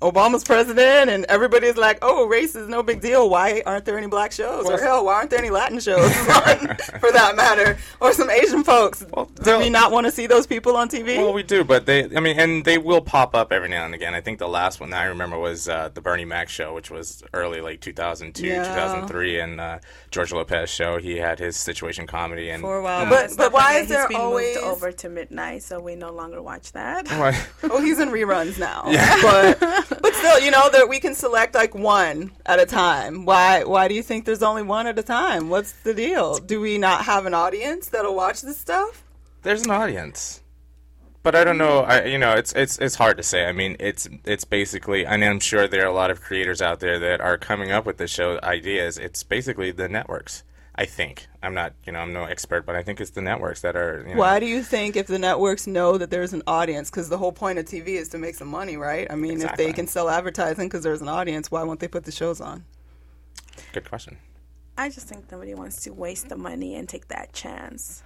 Obama's 0.00 0.44
president 0.44 1.08
and 1.10 1.24
everybody's 1.26 1.76
like, 1.76 1.98
oh, 2.02 2.26
race 2.26 2.54
is 2.54 2.68
no 2.68 2.82
big 2.82 3.00
deal. 3.00 3.30
Why 3.30 3.62
aren't 3.64 3.84
there 3.84 3.96
any 3.96 4.06
black 4.06 4.32
shows? 4.32 4.66
or 4.66 4.78
hell, 4.78 5.04
why 5.04 5.14
aren't 5.14 5.30
there 5.30 5.38
any 5.38 5.50
Latin 5.50 5.80
shows 5.80 5.98
on, 6.04 6.58
for 7.00 7.10
that 7.12 7.32
matter? 7.36 7.78
Or 8.00 8.12
some 8.12 8.28
Asian 8.30 8.64
folks? 8.64 9.04
Well, 9.12 9.26
Do 9.42 9.58
we 9.58 9.70
not 9.70 9.92
want 9.92 10.06
to 10.06 10.12
see 10.12 10.26
those 10.26 10.46
people 10.46 10.76
on 10.76 10.88
TV? 10.88 11.16
Well, 11.18 11.32
we 11.32 11.42
do, 11.42 11.64
but 11.64 11.86
they, 11.86 12.04
I 12.16 12.20
mean, 12.20 12.38
and 12.38 12.64
they 12.64 12.76
will 12.78 13.00
pop 13.00 13.34
up 13.34 13.52
every 13.52 13.68
now 13.68 13.84
and 13.86 13.94
again. 13.94 14.14
I 14.14 14.20
think 14.20 14.38
the 14.38 14.48
last 14.48 14.80
one 14.80 14.90
that 14.90 15.00
I 15.00 15.06
remember 15.06 15.38
was 15.38 15.68
uh, 15.68 15.88
the 15.94 16.00
Bernie 16.00 16.24
Mac 16.24 16.48
show, 16.48 16.74
which 16.74 16.90
was 16.90 17.22
early, 17.32 17.60
like 17.60 17.80
2002, 17.80 18.46
Yeah. 18.46 18.62
2003, 18.64 19.40
and 19.40 19.60
uh, 19.60 19.78
George 20.10 20.32
Lopez 20.32 20.68
show. 20.68 20.98
He 20.98 21.16
had 21.16 21.38
his 21.38 21.56
situation 21.56 22.06
comedy, 22.06 22.50
and 22.50 22.60
for 22.62 22.78
a 22.78 22.82
while. 22.82 23.08
But, 23.08 23.30
but 23.36 23.52
why 23.52 23.78
is 23.78 23.88
there 23.88 24.06
always. 24.14 24.56
moved 24.56 24.66
over 24.66 24.92
to 24.92 25.08
midnight, 25.08 25.62
so 25.62 25.80
we 25.80 25.94
no 25.94 26.10
longer 26.12 26.42
watch 26.42 26.72
that. 26.72 27.08
Why- 27.08 27.40
Oh, 27.70 27.80
he's 27.80 27.98
in 27.98 28.10
reruns 28.10 28.58
now. 28.58 28.84
Yeah, 28.88 29.20
But 29.22 29.62
but 29.88 30.14
still, 30.14 30.40
you 30.40 30.50
know 30.50 30.70
that 30.70 30.88
we 30.88 31.00
can 31.00 31.14
select 31.14 31.54
like 31.54 31.74
one 31.74 32.32
at 32.46 32.60
a 32.60 32.66
time. 32.66 33.24
Why 33.24 33.64
why 33.64 33.88
do 33.88 33.94
you 33.94 34.02
think 34.02 34.24
there's 34.24 34.42
only 34.42 34.62
one 34.62 34.86
at 34.86 34.98
a 34.98 35.02
time? 35.02 35.48
What's 35.48 35.72
the 35.72 35.94
deal? 35.94 36.38
Do 36.38 36.60
we 36.60 36.78
not 36.78 37.04
have 37.04 37.26
an 37.26 37.34
audience 37.34 37.88
that'll 37.88 38.14
watch 38.14 38.42
this 38.42 38.58
stuff? 38.58 39.04
there's 39.44 39.62
an 39.62 39.70
audience. 39.70 40.40
But 41.22 41.34
I 41.34 41.44
don't 41.44 41.56
know. 41.56 41.80
I 41.80 42.04
you 42.04 42.18
know 42.18 42.32
it's 42.32 42.52
it's 42.52 42.78
it's 42.78 42.96
hard 42.96 43.16
to 43.16 43.22
say. 43.22 43.46
I 43.46 43.52
mean, 43.52 43.76
it's 43.80 44.08
it's 44.26 44.44
basically, 44.44 45.06
and 45.06 45.24
I'm 45.24 45.40
sure 45.40 45.66
there 45.66 45.84
are 45.84 45.88
a 45.88 45.92
lot 45.92 46.10
of 46.10 46.20
creators 46.20 46.60
out 46.60 46.80
there 46.80 46.98
that 46.98 47.20
are 47.20 47.38
coming 47.38 47.70
up 47.70 47.86
with 47.86 47.96
the 47.96 48.06
show 48.06 48.38
ideas. 48.42 48.98
It's 48.98 49.22
basically 49.22 49.70
the 49.70 49.88
networks. 49.88 50.42
I 50.76 50.86
think 50.86 51.26
I'm 51.42 51.54
not, 51.54 51.72
you 51.86 51.92
know, 51.92 52.00
I'm 52.00 52.12
no 52.12 52.24
expert, 52.24 52.66
but 52.66 52.74
I 52.74 52.82
think 52.82 53.00
it's 53.00 53.12
the 53.12 53.22
networks 53.22 53.60
that 53.60 53.76
are. 53.76 54.04
You 54.08 54.14
know, 54.14 54.18
Why 54.20 54.40
do 54.40 54.46
you 54.46 54.62
think 54.62 54.96
if 54.96 55.06
the 55.06 55.18
networks 55.20 55.66
know 55.68 55.98
that 55.98 56.10
there's 56.10 56.32
an 56.32 56.42
audience 56.46 56.90
because 56.90 57.08
the 57.08 57.18
whole 57.18 57.30
point 57.32 57.58
of 57.58 57.64
TV 57.66 57.88
is 57.90 58.08
to 58.10 58.18
make 58.18 58.34
some 58.34 58.48
money, 58.48 58.76
right? 58.76 59.06
I 59.10 59.14
mean, 59.14 59.40
if 59.40 59.54
they 59.56 59.72
can 59.72 59.86
sell 59.86 60.08
advertising 60.08 60.66
because 60.68 60.82
there's 60.82 61.00
an 61.00 61.08
audience, 61.08 61.50
why 61.50 61.62
won't 61.62 61.78
they 61.80 61.88
put 61.88 62.04
the 62.04 62.12
shows 62.12 62.40
on? 62.40 62.64
Good 63.72 63.88
question. 63.88 64.16
I 64.76 64.88
just 64.88 65.06
think 65.06 65.30
nobody 65.30 65.54
wants 65.54 65.82
to 65.84 65.92
waste 65.92 66.28
the 66.28 66.36
money 66.36 66.74
and 66.74 66.88
take 66.88 67.06
that 67.08 67.32
chance. 67.32 68.02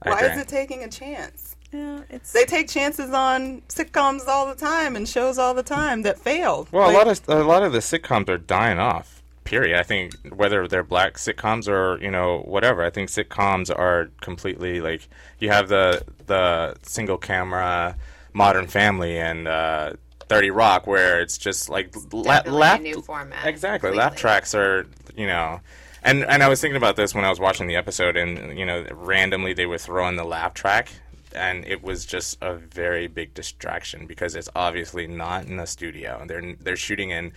I 0.00 0.10
Why 0.10 0.20
agree. 0.20 0.32
is 0.32 0.38
it 0.40 0.48
taking 0.48 0.84
a 0.84 0.88
chance? 0.88 1.56
Yeah, 1.70 2.00
it's 2.08 2.32
They 2.32 2.44
take 2.46 2.68
chances 2.68 3.10
on 3.10 3.60
sitcoms 3.68 4.26
all 4.26 4.46
the 4.46 4.54
time 4.54 4.96
and 4.96 5.06
shows 5.08 5.38
all 5.38 5.52
the 5.54 5.62
time 5.62 6.02
that 6.02 6.18
fail. 6.18 6.66
Well, 6.72 6.86
Like- 6.86 6.94
a 6.94 6.98
lot 6.98 7.08
of 7.08 7.28
a 7.28 7.44
lot 7.44 7.62
of 7.62 7.72
the 7.72 7.80
sitcoms 7.80 8.28
are 8.30 8.38
dying 8.38 8.78
off. 8.78 9.22
Period. 9.44 9.78
I 9.78 9.82
think 9.82 10.14
whether 10.34 10.66
they're 10.66 10.82
black 10.82 11.14
sitcoms 11.14 11.68
or 11.68 12.02
you 12.02 12.10
know 12.10 12.40
whatever, 12.40 12.82
I 12.82 12.90
think 12.90 13.10
sitcoms 13.10 13.70
are 13.76 14.10
completely 14.20 14.80
like 14.80 15.08
you 15.38 15.50
have 15.50 15.68
the 15.68 16.02
the 16.26 16.74
single 16.82 17.18
camera 17.18 17.96
Modern 18.32 18.66
Family 18.66 19.18
and 19.18 19.46
uh, 19.46 19.92
Thirty 20.28 20.50
Rock, 20.50 20.86
where 20.86 21.20
it's 21.20 21.38
just 21.38 21.68
like 21.68 21.94
la- 22.12 22.42
laugh 22.46 22.80
new 22.80 23.02
format. 23.02 23.46
Exactly, 23.46 23.90
laugh 23.90 24.12
completely. 24.12 24.20
tracks 24.20 24.54
are 24.54 24.86
you 25.16 25.26
know. 25.26 25.60
And, 26.06 26.22
and 26.24 26.42
I 26.42 26.48
was 26.48 26.60
thinking 26.60 26.76
about 26.76 26.96
this 26.96 27.14
when 27.14 27.24
I 27.24 27.30
was 27.30 27.40
watching 27.40 27.66
the 27.66 27.76
episode, 27.76 28.14
and 28.14 28.58
you 28.58 28.66
know, 28.66 28.84
randomly 28.92 29.54
they 29.54 29.64
would 29.64 29.80
throw 29.80 30.06
in 30.08 30.16
the 30.16 30.24
laugh 30.24 30.52
track, 30.52 30.90
and 31.34 31.64
it 31.66 31.82
was 31.82 32.04
just 32.04 32.36
a 32.42 32.54
very 32.54 33.06
big 33.06 33.32
distraction 33.32 34.06
because 34.06 34.34
it's 34.36 34.50
obviously 34.54 35.06
not 35.06 35.46
in 35.46 35.58
a 35.58 35.66
studio. 35.66 36.22
They're 36.26 36.54
they're 36.60 36.76
shooting 36.76 37.10
in 37.10 37.32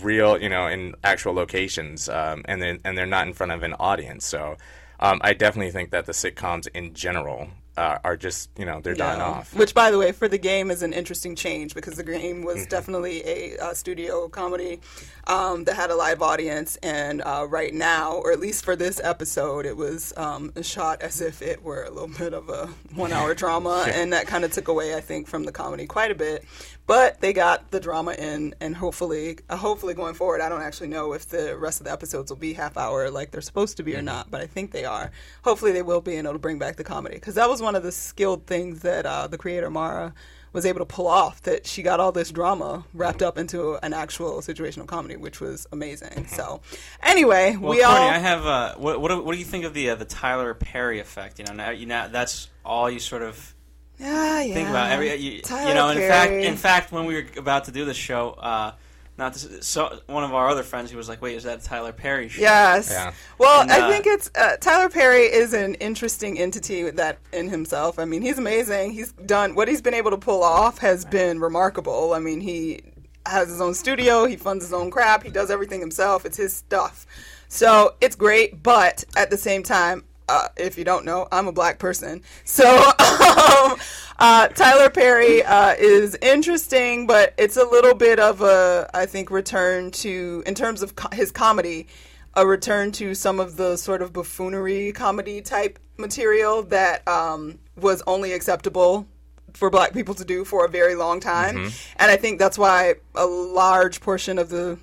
real, 0.00 0.40
you 0.40 0.48
know, 0.48 0.66
in 0.66 0.94
actual 1.04 1.34
locations, 1.34 2.08
um, 2.08 2.42
and 2.46 2.62
then 2.62 2.78
and 2.84 2.96
they're 2.96 3.06
not 3.06 3.26
in 3.26 3.32
front 3.34 3.52
of 3.52 3.62
an 3.62 3.74
audience. 3.74 4.24
So 4.26 4.56
um, 5.00 5.20
I 5.22 5.34
definitely 5.34 5.72
think 5.72 5.90
that 5.90 6.06
the 6.06 6.12
sitcoms 6.12 6.68
in 6.74 6.94
general 6.94 7.48
uh, 7.74 7.96
are 8.04 8.18
just, 8.18 8.50
you 8.58 8.66
know, 8.66 8.80
they're 8.82 8.94
dying 8.94 9.18
Yeah. 9.18 9.24
off. 9.24 9.54
Which, 9.54 9.72
by 9.72 9.90
the 9.90 9.96
way, 9.96 10.12
for 10.12 10.28
the 10.28 10.36
game 10.36 10.70
is 10.70 10.82
an 10.82 10.92
interesting 10.92 11.34
change 11.34 11.74
because 11.74 11.94
the 11.96 12.02
game 12.04 12.42
was 12.44 12.58
Mm-hmm. 12.58 12.68
definitely 12.68 13.22
a 13.26 13.56
uh, 13.58 13.72
studio 13.72 14.28
comedy 14.28 14.78
um, 15.26 15.64
that 15.64 15.74
had 15.76 15.90
a 15.90 15.96
live 15.96 16.20
audience, 16.20 16.76
and 16.82 17.22
uh, 17.22 17.46
right 17.48 17.72
now, 17.72 18.12
or 18.16 18.30
at 18.30 18.40
least 18.40 18.62
for 18.64 18.76
this 18.76 19.00
episode, 19.02 19.64
it 19.64 19.76
was 19.76 20.12
um, 20.18 20.52
shot 20.62 21.00
as 21.00 21.22
if 21.22 21.40
it 21.40 21.62
were 21.62 21.84
a 21.84 21.90
little 21.90 22.08
bit 22.08 22.34
of 22.34 22.50
a 22.50 22.66
one-hour 22.94 23.34
drama, 23.42 23.86
and 23.88 24.12
that 24.12 24.26
kind 24.26 24.44
of 24.44 24.52
took 24.52 24.68
away, 24.68 24.94
I 24.94 25.00
think, 25.00 25.26
from 25.26 25.44
the 25.44 25.52
comedy 25.52 25.86
quite 25.86 26.10
a 26.10 26.14
bit. 26.14 26.44
But 26.86 27.20
they 27.20 27.32
got 27.32 27.70
the 27.70 27.78
drama 27.80 28.12
in, 28.12 28.54
and 28.60 28.74
hopefully, 28.76 29.38
uh, 29.48 29.56
hopefully 29.56 29.94
going 29.94 30.14
forward, 30.14 30.40
I 30.40 30.48
don't 30.48 30.62
actually 30.62 30.88
know 30.88 31.12
if 31.12 31.28
the 31.28 31.56
rest 31.56 31.80
of 31.80 31.86
the 31.86 31.92
episodes 31.92 32.30
will 32.30 32.36
be 32.38 32.52
half 32.54 32.76
hour 32.76 33.08
like 33.10 33.30
they're 33.30 33.40
supposed 33.40 33.76
to 33.76 33.82
be 33.84 33.94
or 33.94 34.02
not, 34.02 34.30
but 34.30 34.40
I 34.40 34.46
think 34.46 34.72
they 34.72 34.84
are. 34.84 35.12
Hopefully, 35.44 35.70
they 35.72 35.82
will 35.82 36.00
be, 36.00 36.16
and 36.16 36.26
it'll 36.26 36.40
bring 36.40 36.58
back 36.58 36.76
the 36.76 36.84
comedy 36.84 37.14
because 37.14 37.36
that 37.36 37.48
was 37.48 37.62
one 37.62 37.76
of 37.76 37.82
the 37.84 37.92
skilled 37.92 38.46
things 38.46 38.80
that 38.80 39.06
uh, 39.06 39.28
the 39.28 39.38
creator 39.38 39.70
Mara 39.70 40.12
was 40.52 40.66
able 40.66 40.80
to 40.80 40.84
pull 40.84 41.06
off. 41.06 41.40
That 41.42 41.66
she 41.66 41.82
got 41.82 42.00
all 42.00 42.10
this 42.12 42.30
drama 42.32 42.84
wrapped 42.94 43.22
up 43.22 43.38
into 43.38 43.76
an 43.84 43.92
actual 43.94 44.40
situational 44.40 44.86
comedy, 44.86 45.16
which 45.16 45.40
was 45.40 45.66
amazing. 45.72 46.26
So, 46.26 46.62
anyway, 47.00 47.56
Well, 47.56 47.70
we 47.70 47.82
Courtney, 47.82 47.84
all 48.02 48.08
I 48.10 48.18
have. 48.18 48.44
Uh, 48.44 48.74
what, 48.74 49.00
what 49.00 49.08
do- 49.08 49.22
what 49.22 49.32
do 49.32 49.38
you 49.38 49.44
think 49.44 49.64
of 49.64 49.72
the 49.72 49.90
uh, 49.90 49.94
the 49.94 50.04
Tyler 50.04 50.52
Perry 50.52 50.98
effect? 50.98 51.38
You 51.38 51.44
know, 51.44 51.52
now 51.54 51.70
you 51.70 51.86
know 51.86 52.08
that's 52.10 52.48
all 52.64 52.90
you 52.90 52.98
sort 52.98 53.22
of 53.22 53.54
yeah, 54.02 54.42
yeah. 54.42 54.54
think 54.54 54.68
about. 54.68 54.90
Every 54.90 55.14
you, 55.16 55.32
you 55.32 55.42
Tyler 55.42 55.74
know, 55.74 55.88
in 55.90 55.98
fact, 55.98 56.32
in 56.32 56.56
fact, 56.56 56.92
when 56.92 57.06
we 57.06 57.14
were 57.14 57.26
about 57.36 57.64
to 57.64 57.72
do 57.72 57.84
the 57.84 57.94
show, 57.94 58.30
uh, 58.30 58.72
not 59.16 59.34
this, 59.34 59.66
so 59.66 60.00
one 60.06 60.24
of 60.24 60.34
our 60.34 60.48
other 60.48 60.62
friends, 60.62 60.90
he 60.90 60.96
was 60.96 61.08
like, 61.08 61.22
"Wait, 61.22 61.36
is 61.36 61.44
that 61.44 61.60
a 61.60 61.62
Tyler 61.62 61.92
Perry 61.92 62.28
show?" 62.28 62.40
Yes. 62.40 62.90
Yeah. 62.90 63.12
Well, 63.38 63.62
And, 63.62 63.70
I 63.70 63.82
uh, 63.82 63.90
think 63.90 64.06
it's 64.06 64.30
uh, 64.34 64.56
Tyler 64.56 64.88
Perry 64.88 65.22
is 65.22 65.52
an 65.52 65.74
interesting 65.76 66.38
entity 66.38 66.90
that 66.90 67.18
in 67.32 67.48
himself. 67.48 67.98
I 67.98 68.04
mean, 68.04 68.22
he's 68.22 68.38
amazing. 68.38 68.92
He's 68.92 69.12
done 69.12 69.54
what 69.54 69.68
he's 69.68 69.82
been 69.82 69.94
able 69.94 70.10
to 70.10 70.18
pull 70.18 70.42
off 70.42 70.78
has 70.78 71.04
been 71.04 71.38
remarkable. 71.38 72.14
I 72.14 72.18
mean, 72.18 72.40
he 72.40 72.80
has 73.26 73.48
his 73.48 73.60
own 73.60 73.74
studio, 73.74 74.24
he 74.26 74.36
funds 74.36 74.64
his 74.64 74.72
own 74.72 74.90
crap, 74.90 75.22
he 75.22 75.30
does 75.30 75.50
everything 75.50 75.80
himself. 75.80 76.26
It's 76.26 76.36
his 76.36 76.52
stuff. 76.54 77.06
So, 77.48 77.94
it's 78.00 78.16
great, 78.16 78.62
but 78.62 79.04
at 79.14 79.30
the 79.30 79.36
same 79.36 79.62
time, 79.62 80.04
uh, 80.32 80.48
if 80.56 80.78
you 80.78 80.84
don't 80.84 81.04
know, 81.04 81.28
I'm 81.30 81.46
a 81.46 81.52
black 81.52 81.78
person. 81.78 82.22
So, 82.44 82.64
um, 82.66 83.76
uh, 84.18 84.48
Tyler 84.48 84.88
Perry 84.88 85.42
uh, 85.42 85.74
is 85.78 86.16
interesting, 86.22 87.06
but 87.06 87.34
it's 87.36 87.58
a 87.58 87.64
little 87.64 87.94
bit 87.94 88.18
of 88.18 88.40
a, 88.40 88.88
I 88.94 89.04
think, 89.04 89.30
return 89.30 89.90
to, 89.90 90.42
in 90.46 90.54
terms 90.54 90.80
of 90.82 90.96
co- 90.96 91.14
his 91.14 91.30
comedy, 91.30 91.86
a 92.34 92.46
return 92.46 92.92
to 92.92 93.14
some 93.14 93.40
of 93.40 93.56
the 93.58 93.76
sort 93.76 94.00
of 94.00 94.14
buffoonery 94.14 94.92
comedy 94.92 95.42
type 95.42 95.78
material 95.98 96.62
that 96.64 97.06
um, 97.06 97.58
was 97.76 98.02
only 98.06 98.32
acceptable 98.32 99.06
for 99.52 99.68
black 99.68 99.92
people 99.92 100.14
to 100.14 100.24
do 100.24 100.46
for 100.46 100.64
a 100.64 100.68
very 100.68 100.94
long 100.94 101.20
time. 101.20 101.56
And 101.96 102.10
I 102.10 102.16
think 102.16 102.38
that's 102.38 102.56
why 102.56 102.94
a 103.14 103.26
large 103.26 104.00
portion 104.00 104.38
of 104.38 104.48
the 104.48 104.78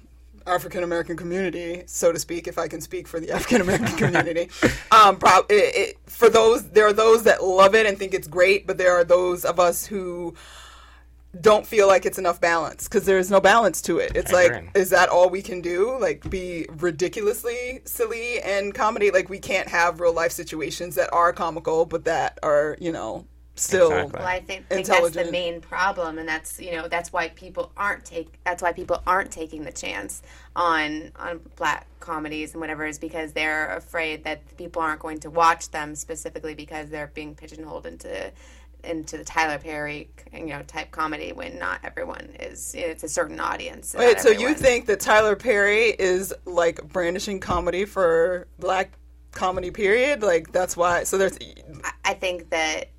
African 0.48 0.84
American 0.84 1.18
community, 1.18 1.84
so 1.86 2.12
to 2.12 2.20
speak, 2.20 2.48
if 2.48 2.58
I 2.58 2.68
can 2.68 2.82
speak 2.82 3.08
for 3.08 3.20
the 3.20 3.32
African 3.36 3.62
American 3.62 3.96
community, 3.98 4.50
um, 4.92 5.18
prob- 5.18 5.46
it, 5.50 5.76
it, 5.76 5.98
for 6.08 6.30
those, 6.30 6.70
there 6.70 6.88
are 6.88 6.94
those 6.94 7.24
that 7.24 7.44
love 7.44 7.76
it 7.76 7.86
and 7.86 7.98
think 7.98 8.14
it's 8.14 8.28
great, 8.28 8.68
but 8.68 8.78
there 8.78 8.94
are 8.94 9.04
those 9.04 9.46
of 9.46 9.60
us 9.60 9.86
who 9.86 10.36
don't 11.40 11.66
feel 11.66 11.88
like 11.88 12.06
it's 12.06 12.18
enough 12.18 12.42
balance 12.42 12.86
because 12.86 13.06
there's 13.06 13.30
no 13.30 13.40
balance 13.40 13.82
to 13.84 14.00
it. 14.00 14.12
It's 14.16 14.32
I 14.34 14.36
like, 14.36 14.52
agree. 14.52 14.70
is 14.74 14.90
that 14.90 15.10
all 15.10 15.30
we 15.30 15.42
can 15.42 15.62
do? 15.62 15.98
Like, 16.00 16.28
be 16.30 16.66
ridiculously 16.78 17.82
silly 17.86 18.42
and 18.42 18.74
comedy? 18.74 19.12
Like, 19.12 19.30
we 19.30 19.40
can't 19.40 19.68
have 19.68 20.00
real 20.00 20.14
life 20.14 20.32
situations 20.32 20.96
that 20.96 21.14
are 21.14 21.32
comical, 21.32 21.86
but 21.86 22.06
that 22.06 22.40
are, 22.42 22.78
you 22.80 22.92
know, 22.92 23.28
still. 23.60 23.90
Well, 23.90 24.16
I 24.18 24.40
think, 24.40 24.68
think 24.68 24.88
that's 24.88 25.12
the 25.12 25.32
main 25.32 25.62
problem, 25.62 26.18
and 26.18 26.28
that's 26.28 26.60
you 26.60 26.72
know 26.72 26.88
that's 26.88 27.12
why 27.12 27.30
people 27.30 27.72
aren't 27.78 28.06
take 28.06 28.40
that's 28.44 28.62
why 28.62 28.72
people 28.72 29.02
aren't 29.06 29.32
taking 29.32 29.64
the 29.64 29.72
chance 29.72 30.22
on 30.56 31.12
on 31.18 31.40
black 31.56 31.88
comedies 32.00 32.54
and 32.54 32.62
whatever 32.62 32.86
is 32.86 33.00
because 33.00 33.34
they're 33.34 33.76
afraid 33.76 34.24
that 34.24 34.58
people 34.58 34.82
aren't 34.82 35.00
going 35.00 35.20
to 35.20 35.30
watch 35.30 35.70
them 35.72 35.96
specifically 35.96 36.54
because 36.54 36.90
they're 36.90 37.12
being 37.14 37.36
pigeonholed 37.36 37.86
into 37.86 38.32
into 38.84 39.18
the 39.18 39.26
Tyler 39.26 39.58
Perry 39.58 40.10
you 40.34 40.48
know 40.48 40.62
type 40.64 40.90
comedy 40.92 41.34
when 41.34 41.60
not 41.60 41.82
everyone 41.84 42.30
is 42.40 42.74
it's 42.76 43.04
a 43.04 43.10
certain 43.10 43.40
audience. 43.40 43.94
and 43.94 44.04
Wait, 44.04 44.14
not 44.14 44.22
so 44.22 44.30
you 44.30 44.54
think 44.54 44.86
that 44.86 45.00
Tyler 45.00 45.36
Perry 45.36 45.88
is 46.00 46.34
like 46.46 46.82
brandishing 46.88 47.40
comedy 47.40 47.86
for 47.86 48.48
black 48.58 48.92
comedy, 49.32 49.72
period? 49.72 50.22
Like, 50.22 50.52
that's 50.52 50.76
why. 50.76 51.04
So 51.04 51.18
there's. 51.18 51.38
I 52.06 52.14
think 52.14 52.50
that 52.50 52.90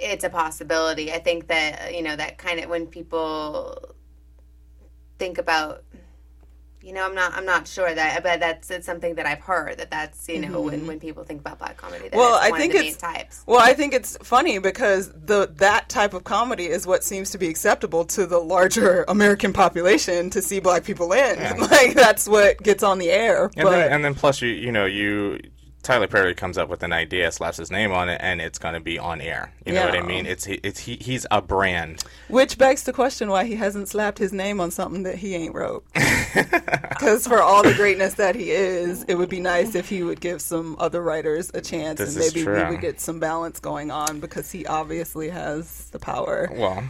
it's 0.00 0.24
a 0.24 0.30
possibility. 0.30 1.12
I 1.12 1.18
think 1.18 1.48
that 1.48 1.94
you 1.94 2.02
know 2.02 2.16
that 2.16 2.38
kind 2.38 2.60
of 2.60 2.68
when 2.70 2.86
people 2.86 3.94
think 5.18 5.38
about, 5.38 5.82
you 6.80 6.92
know, 6.92 7.04
I'm 7.04 7.14
not 7.14 7.32
I'm 7.34 7.44
not 7.44 7.66
sure 7.66 7.92
that, 7.92 8.22
but 8.22 8.38
that's 8.38 8.70
it's 8.70 8.86
something 8.86 9.16
that 9.16 9.26
I've 9.26 9.40
heard 9.40 9.78
that 9.78 9.90
that's 9.90 10.28
you 10.28 10.38
know 10.40 10.60
when, 10.60 10.82
Mhm. 10.82 10.86
when 10.86 11.00
people 11.00 11.24
think 11.24 11.40
about 11.40 11.58
black 11.58 11.76
comedy. 11.76 12.08
That 12.08 12.16
well, 12.16 12.38
I 12.40 12.56
think 12.56 12.74
it's 12.74 12.96
types. 12.96 13.42
well, 13.46 13.58
I 13.60 13.74
think 13.74 13.92
it's 13.92 14.16
funny 14.22 14.58
because 14.58 15.10
the 15.12 15.50
that 15.56 15.88
type 15.88 16.14
of 16.14 16.22
comedy 16.24 16.66
is 16.66 16.86
what 16.86 17.02
seems 17.02 17.30
to 17.30 17.38
be 17.38 17.48
acceptable 17.48 18.04
to 18.06 18.26
the 18.26 18.38
larger 18.38 19.04
American 19.08 19.52
population 19.52 20.30
to 20.30 20.40
see 20.40 20.60
black 20.60 20.84
people 20.84 21.12
in. 21.12 21.38
Like 21.68 21.94
that's 21.94 22.28
what 22.28 22.62
gets 22.62 22.82
on 22.84 22.98
the 22.98 23.10
air. 23.10 23.50
And 23.56 23.64
but 23.64 23.70
then, 23.72 23.92
and 23.92 24.04
then 24.04 24.14
plus 24.14 24.40
you 24.40 24.48
you 24.50 24.70
know 24.70 24.86
you 24.86 25.40
Tyler 25.88 26.06
Perry 26.06 26.34
comes 26.34 26.58
up 26.58 26.68
with 26.68 26.82
an 26.82 26.92
idea, 26.92 27.32
slaps 27.32 27.56
his 27.56 27.70
name 27.70 27.92
on 27.92 28.10
it, 28.10 28.20
and 28.22 28.42
it's 28.42 28.58
going 28.58 28.74
to 28.74 28.80
be 28.80 28.98
on 28.98 29.22
air. 29.22 29.54
You 29.64 29.72
know 29.72 29.86
what 29.86 29.96
I 29.96 30.02
mean? 30.02 30.26
It's 30.26 30.44
he- 30.44 30.60
it's 30.62 30.80
he, 30.80 30.96
he's 30.96 31.24
a 31.30 31.40
brand. 31.40 32.04
which 32.28 32.58
begs 32.58 32.82
the 32.82 32.92
question 32.92 33.30
why 33.30 33.44
he 33.44 33.54
hasn't 33.54 33.88
slapped 33.88 34.18
his 34.18 34.30
name 34.30 34.60
on 34.60 34.70
something 34.70 35.04
that 35.04 35.14
he 35.14 35.34
ain't 35.34 35.54
wrote. 35.54 35.84
Because 36.90 37.26
for 37.28 37.40
all 37.40 37.62
the 37.62 37.72
greatness 37.74 38.14
that 38.14 38.34
he 38.34 38.50
is, 38.50 39.04
it 39.04 39.14
would 39.14 39.28
be 39.30 39.40
nice 39.40 39.74
if 39.76 39.88
he 39.88 40.02
would 40.02 40.20
give 40.20 40.42
some 40.42 40.76
other 40.80 41.00
writers 41.00 41.50
a 41.54 41.60
chance, 41.62 41.98
This 42.00 42.14
and 42.16 42.18
maybe 42.34 42.46
we 42.46 42.70
would 42.70 42.80
get 42.82 43.00
some 43.00 43.18
balance 43.20 43.60
going 43.60 43.90
on 43.92 44.18
because 44.20 44.50
he 44.50 44.66
obviously 44.66 45.30
has 45.30 45.88
the 45.90 45.98
power. 46.00 46.50
Well, 46.52 46.82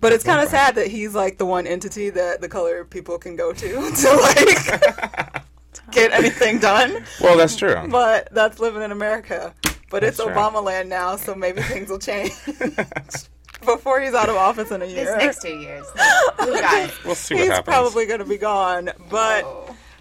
But 0.00 0.12
it's 0.12 0.22
kind 0.24 0.40
of 0.40 0.48
sad 0.48 0.76
that 0.76 0.86
he's 0.86 1.14
like 1.14 1.36
the 1.38 1.44
one 1.44 1.66
entity 1.66 2.08
that 2.10 2.40
the 2.40 2.48
color 2.48 2.84
people 2.84 3.18
can 3.18 3.34
go 3.36 3.52
to 3.52 3.68
to 3.96 4.12
like 4.14 5.42
get 5.90 6.12
anything 6.12 6.58
done. 6.58 7.04
Well, 7.20 7.36
that's 7.36 7.56
true. 7.56 7.76
But 7.88 8.28
that's 8.32 8.58
living 8.58 8.82
in 8.82 8.92
America. 8.92 9.54
But 9.90 10.04
it's 10.04 10.18
That's 10.18 10.28
true. 10.28 10.36
Obama 10.36 10.62
land 10.62 10.88
now, 10.90 11.16
so 11.16 11.34
maybe 11.34 11.62
things 11.62 11.88
will 11.88 11.98
change 11.98 12.32
before 13.64 14.00
he's 14.02 14.12
out 14.12 14.28
of 14.28 14.36
office 14.36 14.70
in 14.70 14.82
a 14.82 14.84
year. 14.84 15.04
This 15.06 15.16
next 15.16 15.42
two 15.42 15.56
years, 15.56 15.86
who 16.40 16.52
got 16.60 16.88
it? 16.88 17.04
We'll 17.06 17.14
see 17.14 17.34
what 17.34 17.40
he's 17.44 17.52
happens. 17.52 17.74
probably 17.74 18.04
going 18.06 18.18
to 18.18 18.26
be 18.26 18.36
gone. 18.36 18.90
But 19.08 19.44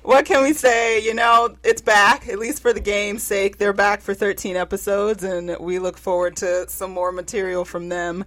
what 0.03 0.25
can 0.25 0.43
we 0.43 0.51
say? 0.51 1.01
You 1.01 1.13
know, 1.13 1.55
it's 1.63 1.81
back, 1.81 2.27
at 2.27 2.37
least 2.37 2.61
for 2.61 2.73
the 2.73 2.81
game's 2.81 3.23
sake. 3.23 3.59
They're 3.59 3.71
back 3.71 4.01
for 4.01 4.13
13 4.13 4.57
episodes, 4.57 5.23
and 5.23 5.55
we 5.59 5.79
look 5.79 5.97
forward 5.97 6.35
to 6.37 6.67
some 6.67 6.91
more 6.91 7.13
material 7.13 7.63
from 7.63 7.87
them. 7.87 8.25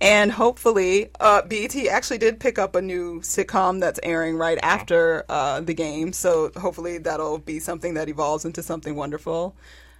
And 0.00 0.32
hopefully, 0.32 1.10
uh, 1.20 1.42
BET 1.42 1.76
actually 1.88 2.18
did 2.18 2.40
pick 2.40 2.58
up 2.58 2.74
a 2.74 2.80
new 2.80 3.20
sitcom 3.20 3.80
that's 3.80 4.00
airing 4.02 4.36
right 4.36 4.58
after 4.62 5.24
uh, 5.28 5.60
the 5.60 5.74
game. 5.74 6.12
So 6.14 6.50
hopefully, 6.56 6.96
that'll 6.98 7.38
be 7.38 7.58
something 7.58 7.94
that 7.94 8.08
evolves 8.08 8.44
into 8.46 8.62
something 8.62 8.96
wonderful. 8.96 9.54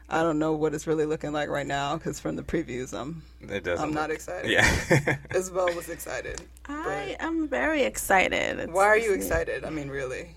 I 0.08 0.22
don't 0.22 0.38
know 0.40 0.54
what 0.54 0.74
it's 0.74 0.86
really 0.88 1.04
looking 1.06 1.32
like 1.32 1.50
right 1.50 1.66
now 1.66 1.96
because 1.96 2.18
from 2.18 2.34
the 2.34 2.42
previews, 2.42 2.98
I'm 2.98 3.22
It 3.42 3.62
doesn't 3.62 3.84
I'm 3.86 3.94
not 3.94 4.08
look- 4.08 4.16
excited. 4.16 4.50
Yeah. 4.50 5.18
Isabel 5.34 5.72
was 5.76 5.88
excited. 5.88 6.40
I 6.66 7.16
am 7.20 7.46
very 7.46 7.82
excited. 7.82 8.58
It's- 8.58 8.68
Why 8.74 8.86
are 8.86 8.96
you 8.98 9.12
excited? 9.12 9.64
I 9.64 9.70
mean, 9.70 9.88
really. 9.88 10.34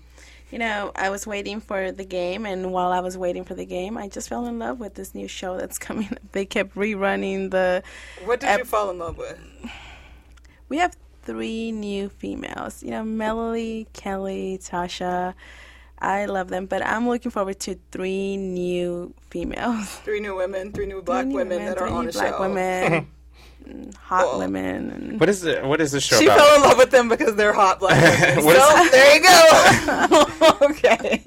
You 0.54 0.60
know, 0.60 0.92
I 0.94 1.10
was 1.10 1.26
waiting 1.26 1.58
for 1.58 1.90
the 1.90 2.04
game, 2.04 2.46
and 2.46 2.72
while 2.72 2.92
I 2.92 3.00
was 3.00 3.18
waiting 3.18 3.42
for 3.42 3.54
the 3.54 3.64
game, 3.64 3.98
I 3.98 4.06
just 4.06 4.28
fell 4.28 4.46
in 4.46 4.60
love 4.60 4.78
with 4.78 4.94
this 4.94 5.12
new 5.12 5.26
show 5.26 5.56
that's 5.58 5.78
coming. 5.88 6.16
They 6.30 6.46
kept 6.46 6.76
rerunning 6.76 7.50
the. 7.50 7.82
What 8.24 8.38
did 8.38 8.60
you 8.60 8.64
fall 8.64 8.88
in 8.90 9.00
love 9.00 9.18
with? 9.18 9.36
We 10.68 10.76
have 10.76 10.96
three 11.22 11.72
new 11.72 12.08
females. 12.08 12.84
You 12.84 12.92
know, 12.92 13.02
Melody, 13.02 13.88
Kelly, 13.94 14.60
Tasha. 14.62 15.34
I 15.98 16.26
love 16.26 16.50
them, 16.50 16.66
but 16.66 16.86
I'm 16.86 17.08
looking 17.08 17.32
forward 17.32 17.58
to 17.60 17.76
three 17.90 18.36
new 18.36 19.12
females. 19.30 19.96
Three 20.04 20.20
new 20.20 20.36
women, 20.36 20.70
three 20.70 20.86
new 20.86 21.02
black 21.02 21.26
new 21.26 21.34
women, 21.34 21.58
women, 21.58 21.66
that 21.66 21.78
are 21.78 21.88
three 21.88 21.96
on 21.96 22.04
new 22.04 22.12
the 22.12 22.18
black 22.18 22.34
show. 22.34 22.40
women. 22.40 23.08
hot 23.98 24.38
women. 24.38 24.90
And 24.90 25.20
What 25.20 25.28
is 25.28 25.44
it? 25.44 25.64
what 25.64 25.80
is 25.80 25.92
the 25.92 26.00
show 26.00 26.16
She 26.18 26.26
about? 26.26 26.38
fell 26.38 26.56
in 26.56 26.62
love 26.62 26.78
with 26.78 26.90
them 26.90 27.08
because 27.08 27.34
they're 27.36 27.52
hot 27.52 27.80
black 27.80 28.00
women. 28.20 28.44
What 28.44 28.56
is- 28.56 28.62
so 28.62 28.88
there 28.90 29.14
you 29.16 29.22
go. 29.22 30.66
okay. 30.70 31.22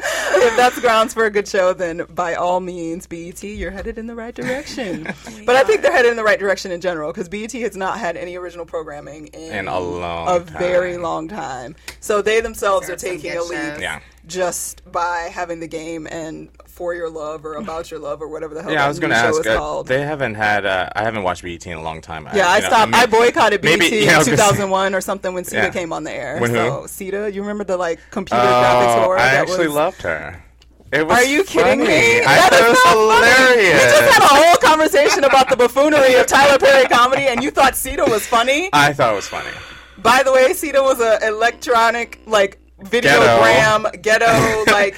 if 0.00 0.56
that's 0.56 0.78
grounds 0.80 1.12
for 1.12 1.24
a 1.26 1.30
good 1.30 1.48
show, 1.48 1.72
then 1.72 2.02
by 2.14 2.34
all 2.34 2.60
means, 2.60 3.06
BET, 3.06 3.42
you're 3.42 3.70
headed 3.72 3.98
in 3.98 4.06
the 4.06 4.14
right 4.14 4.34
direction. 4.34 5.04
but 5.46 5.56
I 5.56 5.64
think 5.64 5.82
they're 5.82 5.92
headed 5.92 6.10
in 6.12 6.16
the 6.16 6.22
right 6.24 6.38
direction 6.38 6.70
in 6.70 6.80
general 6.80 7.10
because 7.12 7.28
BET 7.28 7.52
has 7.52 7.76
not 7.76 7.98
had 7.98 8.16
any 8.16 8.36
original 8.36 8.64
programming 8.64 9.26
in, 9.28 9.52
In 9.52 9.68
a 9.68 9.78
long 9.78 10.28
a 10.40 10.44
time. 10.44 10.58
very 10.58 10.96
long 10.98 11.26
time. 11.28 11.74
So 12.00 12.22
they 12.22 12.40
themselves 12.40 12.88
are 12.88 12.94
Deserve 12.94 13.10
taking 13.22 13.36
a 13.36 13.42
lead. 13.42 13.80
Yeah. 13.80 14.00
Just 14.28 14.82
by 14.92 15.30
having 15.32 15.58
the 15.58 15.66
game 15.66 16.06
and 16.08 16.48
for 16.66 16.94
your 16.94 17.08
love 17.10 17.44
or 17.44 17.54
about 17.54 17.90
your 17.90 17.98
love 17.98 18.22
or 18.22 18.28
whatever 18.28 18.54
the 18.54 18.62
hell. 18.62 18.70
Yeah, 18.72 18.84
I 18.84 18.88
was 18.88 19.00
going 19.00 19.10
to 19.10 19.16
show 19.18 19.28
ask. 19.28 19.40
is 19.40 19.46
uh, 19.46 19.56
called. 19.56 19.88
they 19.88 20.02
haven't 20.02 20.34
had. 20.34 20.64
Uh, 20.66 20.88
I 20.94 21.02
haven't 21.02 21.22
watched 21.24 21.42
BET 21.42 21.66
in 21.66 21.72
a 21.78 21.82
long 21.82 22.00
time. 22.00 22.28
Yeah, 22.34 22.46
I 22.48 22.60
know, 22.60 22.66
stopped. 22.68 22.94
I, 22.94 23.00
mean, 23.06 23.10
boycotted 23.10 23.62
BET 23.62 23.78
maybe- 23.80 23.96
yeah, 24.04 24.12
in 24.12 24.18
was 24.18 24.26
gonna 24.28 24.36
say- 24.36 24.44
2001 24.50 24.94
or 24.94 25.00
something 25.00 25.32
when 25.34 25.44
Cita 25.44 25.62
Yeah. 25.62 25.70
came 25.70 25.92
on 25.92 26.04
the 26.04 26.12
air. 26.12 26.38
When 26.38 26.50
so 26.52 26.82
who? 26.82 26.88
Cita, 26.88 27.32
you 27.32 27.40
remember 27.40 27.64
the 27.64 27.76
like 27.78 27.98
computer 28.10 28.42
graphics 28.42 28.96
Oh, 28.96 29.00
horror? 29.02 29.18
I 29.18 29.28
actually 29.34 29.66
was, 29.66 29.74
loved 29.76 30.02
her. 30.02 30.44
It 30.92 31.06
was 31.06 31.18
Are 31.18 31.24
you 31.24 31.42
kidding 31.44 31.80
funny. 31.80 31.88
me? 31.88 32.20
I 32.20 32.24
That 32.24 32.50
thought 32.50 32.60
is 32.60 32.60
it 32.60 32.68
was 32.68 32.84
not 32.84 33.24
funny. 33.24 33.62
hilarious. 33.62 33.84
We 33.84 33.90
just 33.90 34.14
had 34.14 34.22
a 34.22 34.34
whole 34.34 34.56
conversation 34.56 35.24
about 35.24 35.48
the 35.50 35.56
buffoonery 35.56 36.14
of 36.14 36.26
Tyler 36.26 36.58
Perry 36.58 36.86
comedy, 36.86 37.22
and 37.26 37.42
you 37.42 37.50
thought 37.50 37.76
Cita 37.76 38.04
was 38.06 38.26
funny. 38.26 38.70
I 38.72 38.92
thought 38.92 39.12
it 39.12 39.16
was 39.16 39.26
funny. 39.28 39.50
By 39.98 40.22
the 40.22 40.32
way, 40.32 40.52
Cita 40.52 40.82
was 40.82 41.00
an 41.00 41.22
electronic 41.22 42.20
like 42.26 42.58
videogram 42.80 44.02
ghetto, 44.02 44.64
like 44.72 44.96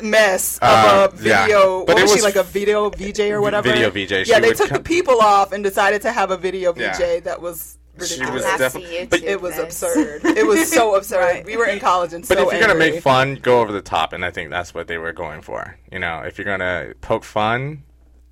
mess 0.00 0.58
of 0.58 0.62
Uh, 0.62 1.08
a 1.12 1.22
yeah. 1.22 1.42
video. 1.44 1.84
But 1.84 1.94
what 1.94 1.98
it 1.98 2.02
was, 2.02 2.14
she 2.16 2.22
like 2.22 2.36
a 2.36 2.42
video 2.42 2.90
VJ 2.90 3.20
or 3.30 3.40
whatever? 3.40 3.68
Video 3.72 3.90
VJ. 3.90 4.28
Yeah, 4.28 4.40
they 4.40 4.48
would 4.48 4.56
took 4.56 4.70
the 4.70 4.80
people 4.80 5.20
off 5.20 5.52
and 5.52 5.62
decided 5.62 6.02
to 6.02 6.12
have 6.12 6.30
a 6.30 6.36
video 6.36 6.74
Yeah. 6.76 6.92
VJ 6.92 7.24
that 7.24 7.40
was 7.40 7.78
She 7.98 8.14
ridiculous. 8.20 8.32
was 8.34 8.44
I'll 8.44 8.50
have 8.50 8.58
to 8.72 8.78
definitely. 8.80 9.06
But, 9.06 9.22
It 9.22 9.40
was 9.40 9.54
this. 9.56 9.64
absurd. 9.82 10.24
It 10.24 10.46
was 10.46 10.70
so 10.70 10.94
absurd. 10.98 11.44
We 11.46 11.56
were 11.56 11.66
in 11.66 11.78
college 11.78 12.12
and 12.14 12.26
but 12.26 12.38
so 12.38 12.46
if 12.48 12.52
you're 12.52 12.60
gonna 12.66 12.78
make 12.78 13.00
fun, 13.02 13.36
go 13.36 13.60
over 13.60 13.70
the 13.72 13.82
top, 13.82 14.12
and 14.12 14.24
I 14.24 14.30
think 14.30 14.50
that's 14.50 14.74
what 14.74 14.86
they 14.88 14.98
were 14.98 15.12
going 15.12 15.42
for. 15.42 15.76
You 15.92 15.98
know, 16.00 16.20
if 16.24 16.38
you're 16.38 16.44
gonna 16.46 16.94
poke 17.00 17.24
fun, 17.24 17.84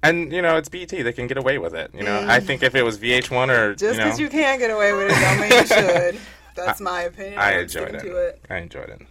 and 0.03 0.33
you 0.33 0.41
know 0.43 0.57
it's 0.57 0.69
BET, 0.71 0.89
they 0.89 1.13
can 1.13 1.27
get 1.27 1.37
away 1.37 1.59
with 1.59 1.75
it. 1.75 1.91
You 1.95 2.03
know, 2.03 2.25
I 2.27 2.41
think 2.41 2.63
if 2.63 2.75
it 2.75 2.83
was 2.83 2.99
VH1 2.99 3.49
or 3.51 3.75
Mm. 3.75 3.79
Just 3.79 3.83
you 3.95 3.99
know, 4.01 4.05
because 4.07 4.19
you 4.21 4.29
can't 4.31 4.59
get 4.59 4.71
away 4.71 4.93
with 4.95 5.11
it, 5.13 5.21
don't 5.21 5.41
mean 5.41 5.53
you 5.53 5.67
should. 6.15 6.19
That's 6.55 6.81
my 6.81 7.03
opinion. 7.03 7.39
I 7.39 7.55
I'm 7.55 7.61
enjoyed 7.61 7.95
it. 7.95 8.01
to 8.01 8.17
it. 8.17 8.41
I 8.51 8.57
enjoyed 8.59 8.89
it. 8.91 9.03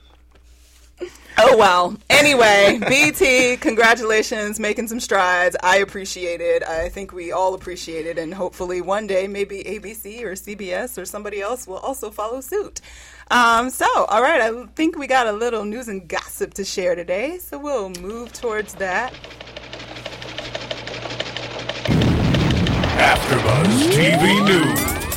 Oh 1.37 1.55
well. 1.57 1.95
Anyway, 2.09 2.79
BT, 2.89 3.55
congratulations, 3.57 4.59
making 4.59 4.89
some 4.89 4.99
strides. 4.99 5.55
I 5.63 5.77
appreciate 5.77 6.41
it. 6.41 6.63
I 6.63 6.89
think 6.89 7.13
we 7.13 7.31
all 7.31 7.53
appreciate 7.53 8.05
it, 8.05 8.17
and 8.17 8.33
hopefully 8.33 8.81
one 8.81 9.07
day 9.07 9.25
maybe 9.27 9.63
ABC 9.63 10.21
or 10.23 10.33
CBS 10.33 11.01
or 11.01 11.05
somebody 11.05 11.39
else 11.39 11.65
will 11.65 11.77
also 11.77 12.11
follow 12.11 12.41
suit. 12.41 12.81
Um, 13.31 13.69
so, 13.69 13.85
all 14.05 14.21
right, 14.21 14.41
I 14.41 14.65
think 14.75 14.97
we 14.97 15.07
got 15.07 15.27
a 15.27 15.31
little 15.31 15.63
news 15.63 15.87
and 15.87 16.05
gossip 16.07 16.53
to 16.55 16.65
share 16.65 16.95
today, 16.95 17.37
so 17.37 17.57
we'll 17.57 17.89
move 17.91 18.33
towards 18.33 18.73
that. 18.75 19.13
AfterBuzz 22.97 23.91
TV 23.91 24.45
News. 24.45 25.08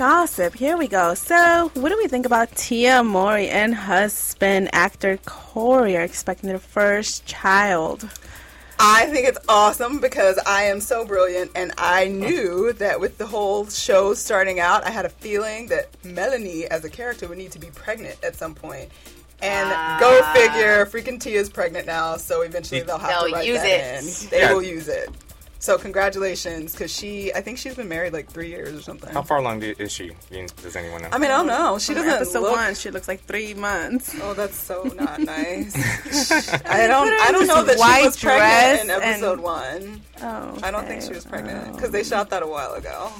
Gossip. 0.00 0.54
Here 0.54 0.78
we 0.78 0.88
go. 0.88 1.12
So, 1.12 1.70
what 1.74 1.90
do 1.90 1.96
we 1.98 2.08
think 2.08 2.24
about 2.24 2.50
Tia 2.56 3.04
Mowry 3.04 3.50
and 3.50 3.74
husband 3.74 4.70
actor 4.72 5.18
Corey 5.26 5.94
are 5.94 6.00
expecting 6.00 6.48
their 6.48 6.58
first 6.58 7.26
child? 7.26 8.08
I 8.78 9.04
think 9.08 9.28
it's 9.28 9.38
awesome 9.46 10.00
because 10.00 10.38
I 10.46 10.62
am 10.62 10.80
so 10.80 11.04
brilliant, 11.04 11.50
and 11.54 11.72
I 11.76 12.08
knew 12.08 12.72
that 12.78 12.98
with 12.98 13.18
the 13.18 13.26
whole 13.26 13.68
show 13.68 14.14
starting 14.14 14.58
out, 14.58 14.84
I 14.84 14.90
had 14.90 15.04
a 15.04 15.10
feeling 15.10 15.66
that 15.66 15.90
Melanie, 16.02 16.64
as 16.64 16.82
a 16.86 16.88
character, 16.88 17.28
would 17.28 17.36
need 17.36 17.52
to 17.52 17.58
be 17.58 17.68
pregnant 17.68 18.24
at 18.24 18.36
some 18.36 18.54
point. 18.54 18.90
And 19.42 19.68
go 20.00 20.18
ah. 20.22 20.32
figure, 20.32 20.86
freaking 20.86 21.20
Tia's 21.20 21.50
pregnant 21.50 21.86
now, 21.86 22.16
so 22.16 22.40
eventually 22.40 22.80
they'll 22.80 22.96
have 22.96 23.18
to 23.20 23.24
They'll 23.26 23.34
write 23.34 23.46
use 23.46 23.60
that 23.60 24.02
it. 24.02 24.02
in. 24.02 24.30
They 24.30 24.40
Yeah. 24.40 24.54
will 24.54 24.62
use 24.62 24.88
it. 24.88 25.10
So 25.60 25.76
congratulations, 25.76 26.72
because 26.72 26.90
she, 26.90 27.34
I 27.34 27.42
think 27.42 27.58
she's 27.58 27.74
been 27.74 27.88
married 27.88 28.14
like 28.14 28.30
three 28.30 28.48
years 28.48 28.74
or 28.74 28.80
something. 28.80 29.12
How 29.12 29.20
far 29.20 29.36
along 29.36 29.60
do- 29.60 29.74
is 29.78 29.92
she? 29.92 30.12
Does 30.62 30.74
anyone 30.74 31.02
know? 31.02 31.10
I 31.12 31.18
mean, 31.18 31.30
I 31.30 31.36
don't 31.36 31.48
know. 31.48 31.78
She 31.78 31.92
From 31.92 31.96
doesn't 31.96 32.10
episode 32.22 32.40
look. 32.40 32.56
one, 32.56 32.74
she 32.74 32.90
looks 32.90 33.06
like 33.06 33.20
three 33.24 33.52
months. 33.52 34.16
Oh, 34.22 34.32
that's 34.32 34.56
so 34.56 34.84
not 34.84 35.20
nice. 35.20 35.76
I 36.64 36.86
don't. 36.86 37.08
I 37.20 37.30
don't 37.30 37.46
know 37.46 37.62
that 37.62 37.74
she 37.74 37.78
White 37.78 38.04
was 38.06 38.18
pregnant 38.18 38.84
in 38.84 38.90
episode 38.90 39.32
and- 39.34 39.42
one. 39.42 40.02
Oh, 40.22 40.58
I 40.62 40.70
don't 40.70 40.86
think 40.86 41.02
she 41.02 41.12
was 41.12 41.26
pregnant 41.26 41.74
because 41.74 41.90
they 41.90 42.00
oh. 42.00 42.04
shot 42.04 42.30
that 42.30 42.42
a 42.42 42.46
while 42.46 42.72
ago. 42.72 43.12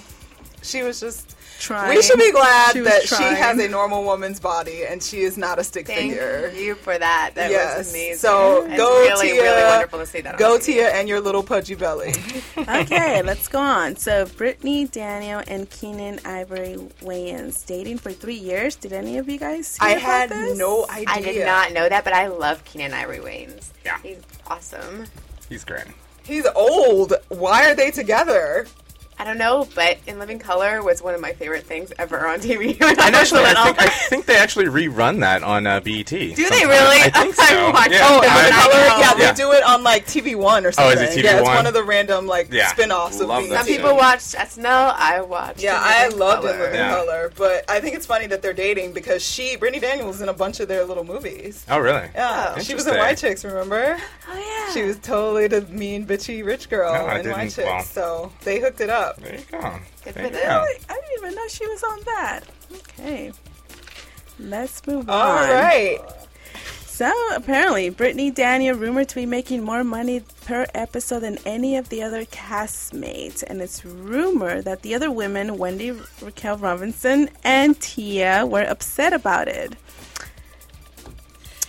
She 0.63 0.83
was 0.83 0.99
just. 0.99 1.37
Trying. 1.61 1.95
We 1.95 2.03
should 2.03 2.19
be 2.19 2.33
glad 2.33 2.73
She 2.73 2.81
was 2.81 2.89
that 2.89 3.03
she 3.07 3.23
has 3.23 3.59
a 3.59 3.69
normal 3.69 4.03
woman's 4.03 4.41
body 4.41 4.85
and 4.87 5.03
she 5.03 5.21
is 5.21 5.37
not 5.37 5.59
a 5.59 5.65
stick 5.65 5.87
Thank 5.87 6.13
figure. 6.13 6.51
you 6.57 6.75
for 6.75 6.97
that. 6.99 7.33
That 7.35 7.51
yes. 7.51 7.77
was 7.77 7.91
amazing. 7.91 8.17
So 8.17 8.65
It's 8.65 8.77
go 8.79 9.01
really, 9.03 9.29
Tia, 9.29 9.43
really 9.43 9.63
wonderful 9.65 9.99
to 9.99 10.07
see 10.07 10.23
that. 10.23 10.39
Go 10.39 10.57
TV. 10.57 10.65
Tia 10.65 10.89
and 10.89 11.07
your 11.07 11.21
little 11.21 11.43
pudgy 11.43 11.75
belly. 11.75 12.15
okay, 12.57 13.21
let's 13.23 13.47
go 13.47 13.59
on. 13.61 13.97
So, 13.97 14.25
Brittany, 14.25 14.87
Daniel, 14.87 15.43
and 15.47 15.69
Keenen 15.69 16.19
Ivory 16.25 16.77
Wayans 17.03 17.67
dating 17.67 17.99
for 17.99 18.11
three 18.11 18.35
years. 18.37 18.75
Did 18.77 18.95
any 18.95 19.19
of 19.19 19.29
you 19.29 19.39
guys? 19.39 19.77
Hear 19.77 19.89
I 19.89 19.93
about 19.93 20.03
had 20.03 20.31
this? 20.31 20.59
no 20.59 20.87
idea. 20.89 21.05
I 21.09 21.21
did 21.21 21.45
not 21.47 21.73
know 21.73 21.89
that, 21.91 22.05
but 22.05 22.15
I 22.15 22.29
love 22.29 22.65
Keenen 22.65 22.95
Ivory 22.95 23.19
Wayans. 23.19 23.69
Yeah. 23.85 23.99
He's 24.03 24.21
awesome. 24.47 25.05
He's 25.51 25.65
great. 25.65 25.85
He's 26.25 26.47
old. 26.57 27.13
Why 27.29 27.71
are 27.71 27.75
they 27.75 27.91
together? 27.91 28.67
I 29.21 29.25
don't 29.25 29.37
know, 29.37 29.69
but 29.75 29.99
In 30.07 30.19
Living 30.19 30.39
Color 30.39 30.83
was 30.83 31.03
one 31.03 31.15
of 31.15 31.21
my 31.21 31.33
favorite 31.35 31.65
things 31.65 31.93
ever 31.99 32.27
on 32.27 32.39
TV. 32.41 32.81
when 32.81 32.99
I 32.99 33.09
And 33.09 33.15
was 33.15 33.31
actually, 33.33 33.43
I 33.45 33.65
think, 33.67 33.79
I 33.83 33.87
think 34.09 34.25
they 34.25 34.37
actually 34.37 34.65
rerun 34.65 35.21
that 35.21 35.43
on 35.43 35.67
uh, 35.67 35.79
BET. 35.81 36.07
Do 36.07 36.35
they 36.35 36.65
really? 36.65 37.03
I 37.03 37.11
think 37.13 37.35
so. 37.35 37.43
I 37.45 37.71
watched 37.71 37.91
yeah. 37.91 38.07
Oh, 38.09 38.23
it 38.23 38.25
and 38.25 38.35
when 38.35 38.45
the 38.51 38.57
I 38.57 38.63
color, 38.63 39.01
yeah, 39.03 39.15
they 39.15 39.23
Yeah. 39.25 39.33
do 39.35 39.53
it 39.53 39.63
on 39.63 39.83
like 39.83 40.07
TV 40.07 40.37
One 40.37 40.65
or 40.65 40.73
something. 40.73 40.93
Oh, 40.93 40.97
something. 40.97 41.09
is 41.11 41.17
it 41.19 41.25
Yeah, 41.27 41.41
it's 41.41 41.49
TV1? 41.51 41.55
one 41.55 41.67
of 41.67 41.75
the 41.75 41.85
random 41.85 42.27
like 42.27 42.51
Yeah. 42.51 42.69
spin-offs 42.69 43.21
of 43.21 43.29
Love 43.29 43.43
BET. 43.43 43.51
that 43.51 43.59
Some 43.59 43.67
people 43.67 43.95
watched 43.95 44.35
SNL. 44.35 44.95
I 44.97 45.21
watched. 45.21 45.63
Yeah, 45.63 45.77
In 45.77 45.83
I 45.85 46.05
Living 46.05 46.19
loved 46.19 46.43
Color. 46.47 46.55
In 46.55 46.61
Living 46.61 46.79
Yeah. 46.81 46.91
Color, 46.95 47.33
but 47.37 47.71
I 47.71 47.81
think 47.81 47.97
it's 47.97 48.07
funny 48.07 48.27
that 48.29 48.41
they're 48.41 48.55
dating 48.55 48.95
because 48.95 49.23
she, 49.23 49.55
Brittany 49.57 49.81
Daniels, 49.81 50.07
was 50.15 50.21
in 50.23 50.31
a 50.31 50.33
bunch 50.33 50.61
of 50.61 50.69
their 50.69 50.85
little 50.87 51.05
movies. 51.05 51.67
Oh, 51.69 51.79
really? 51.79 52.09
Yeah, 52.15 52.55
Oh. 52.57 52.61
she 52.63 52.75
was 52.75 52.87
in 52.87 52.97
White 52.97 53.19
Chicks. 53.19 53.45
Remember? 53.45 53.99
Oh 54.33 54.39
yeah. 54.39 54.73
She 54.73 54.83
was 54.83 54.97
totally 55.01 55.47
the 55.47 55.61
mean, 55.67 56.07
bitchy 56.07 56.43
rich 56.43 56.71
girl 56.71 56.95
No, 56.95 57.15
in 57.17 57.31
White. 57.31 57.51
Chicks. 57.51 57.59
Well. 57.59 57.83
So 57.83 58.33
they 58.45 58.61
hooked 58.61 58.81
it 58.81 58.89
up. 58.89 59.10
There 59.19 59.35
you 59.35 59.45
go. 59.51 59.61
Good 60.05 60.15
There 60.15 60.15
for 60.15 60.21
you 60.23 60.31
them. 60.31 60.49
go. 60.49 60.65
I 60.89 60.95
didn't 60.95 61.19
even 61.19 61.35
know 61.35 61.49
she 61.49 61.67
was 61.67 61.83
on 61.83 62.01
that. 62.07 62.41
Okay. 62.75 63.33
Let's 64.39 64.87
move 64.87 65.09
All 65.11 65.21
on. 65.21 65.49
All 65.49 65.55
right. 65.55 65.99
So 66.87 67.11
apparently, 67.35 67.89
Brittany 67.89 68.31
Daniel 68.31 68.77
rumored 68.77 69.09
to 69.09 69.15
be 69.15 69.25
making 69.25 69.63
more 69.63 69.83
money 69.83 70.23
per 70.45 70.67
episode 70.75 71.21
than 71.21 71.39
any 71.47 71.77
of 71.79 71.89
the 71.89 72.03
other 72.03 72.27
castmates, 72.27 73.43
and 73.47 73.63
it's 73.63 73.85
rumored 73.87 74.67
that 74.67 74.83
the 74.83 74.95
other 74.95 75.11
women, 75.11 75.57
Wendy 75.57 75.93
Raquel 76.21 76.59
Robinson 76.59 77.31
and 77.43 77.81
Tia, 77.81 78.45
were 78.45 78.63
upset 78.65 79.15
about 79.15 79.49
it. 79.49 79.77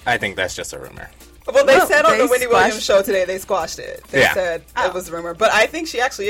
I 0.06 0.18
think 0.18 0.36
that's 0.36 0.56
just 0.56 0.74
a 0.74 0.80
rumor. 0.80 1.10
Well, 1.52 1.66
they 1.66 1.78
Well, 1.78 1.88
said 1.88 2.06
on 2.06 2.12
they 2.14 2.18
the 2.20 2.28
Wendy 2.28 2.48
Williams 2.48 2.84
show 2.84 3.02
today 3.02 3.26
they 3.26 3.38
squashed 3.38 3.80
it. 3.80 4.04
They 4.10 4.20
Yeah. 4.22 4.34
said 4.34 4.64
Oh. 4.76 4.88
it 4.88 4.94
was 4.94 5.10
a 5.10 5.12
rumor, 5.12 5.34
but 5.34 5.52
I 5.52 5.66
think 5.66 5.88
she 5.88 6.00
actually 6.00 6.28
is 6.28 6.30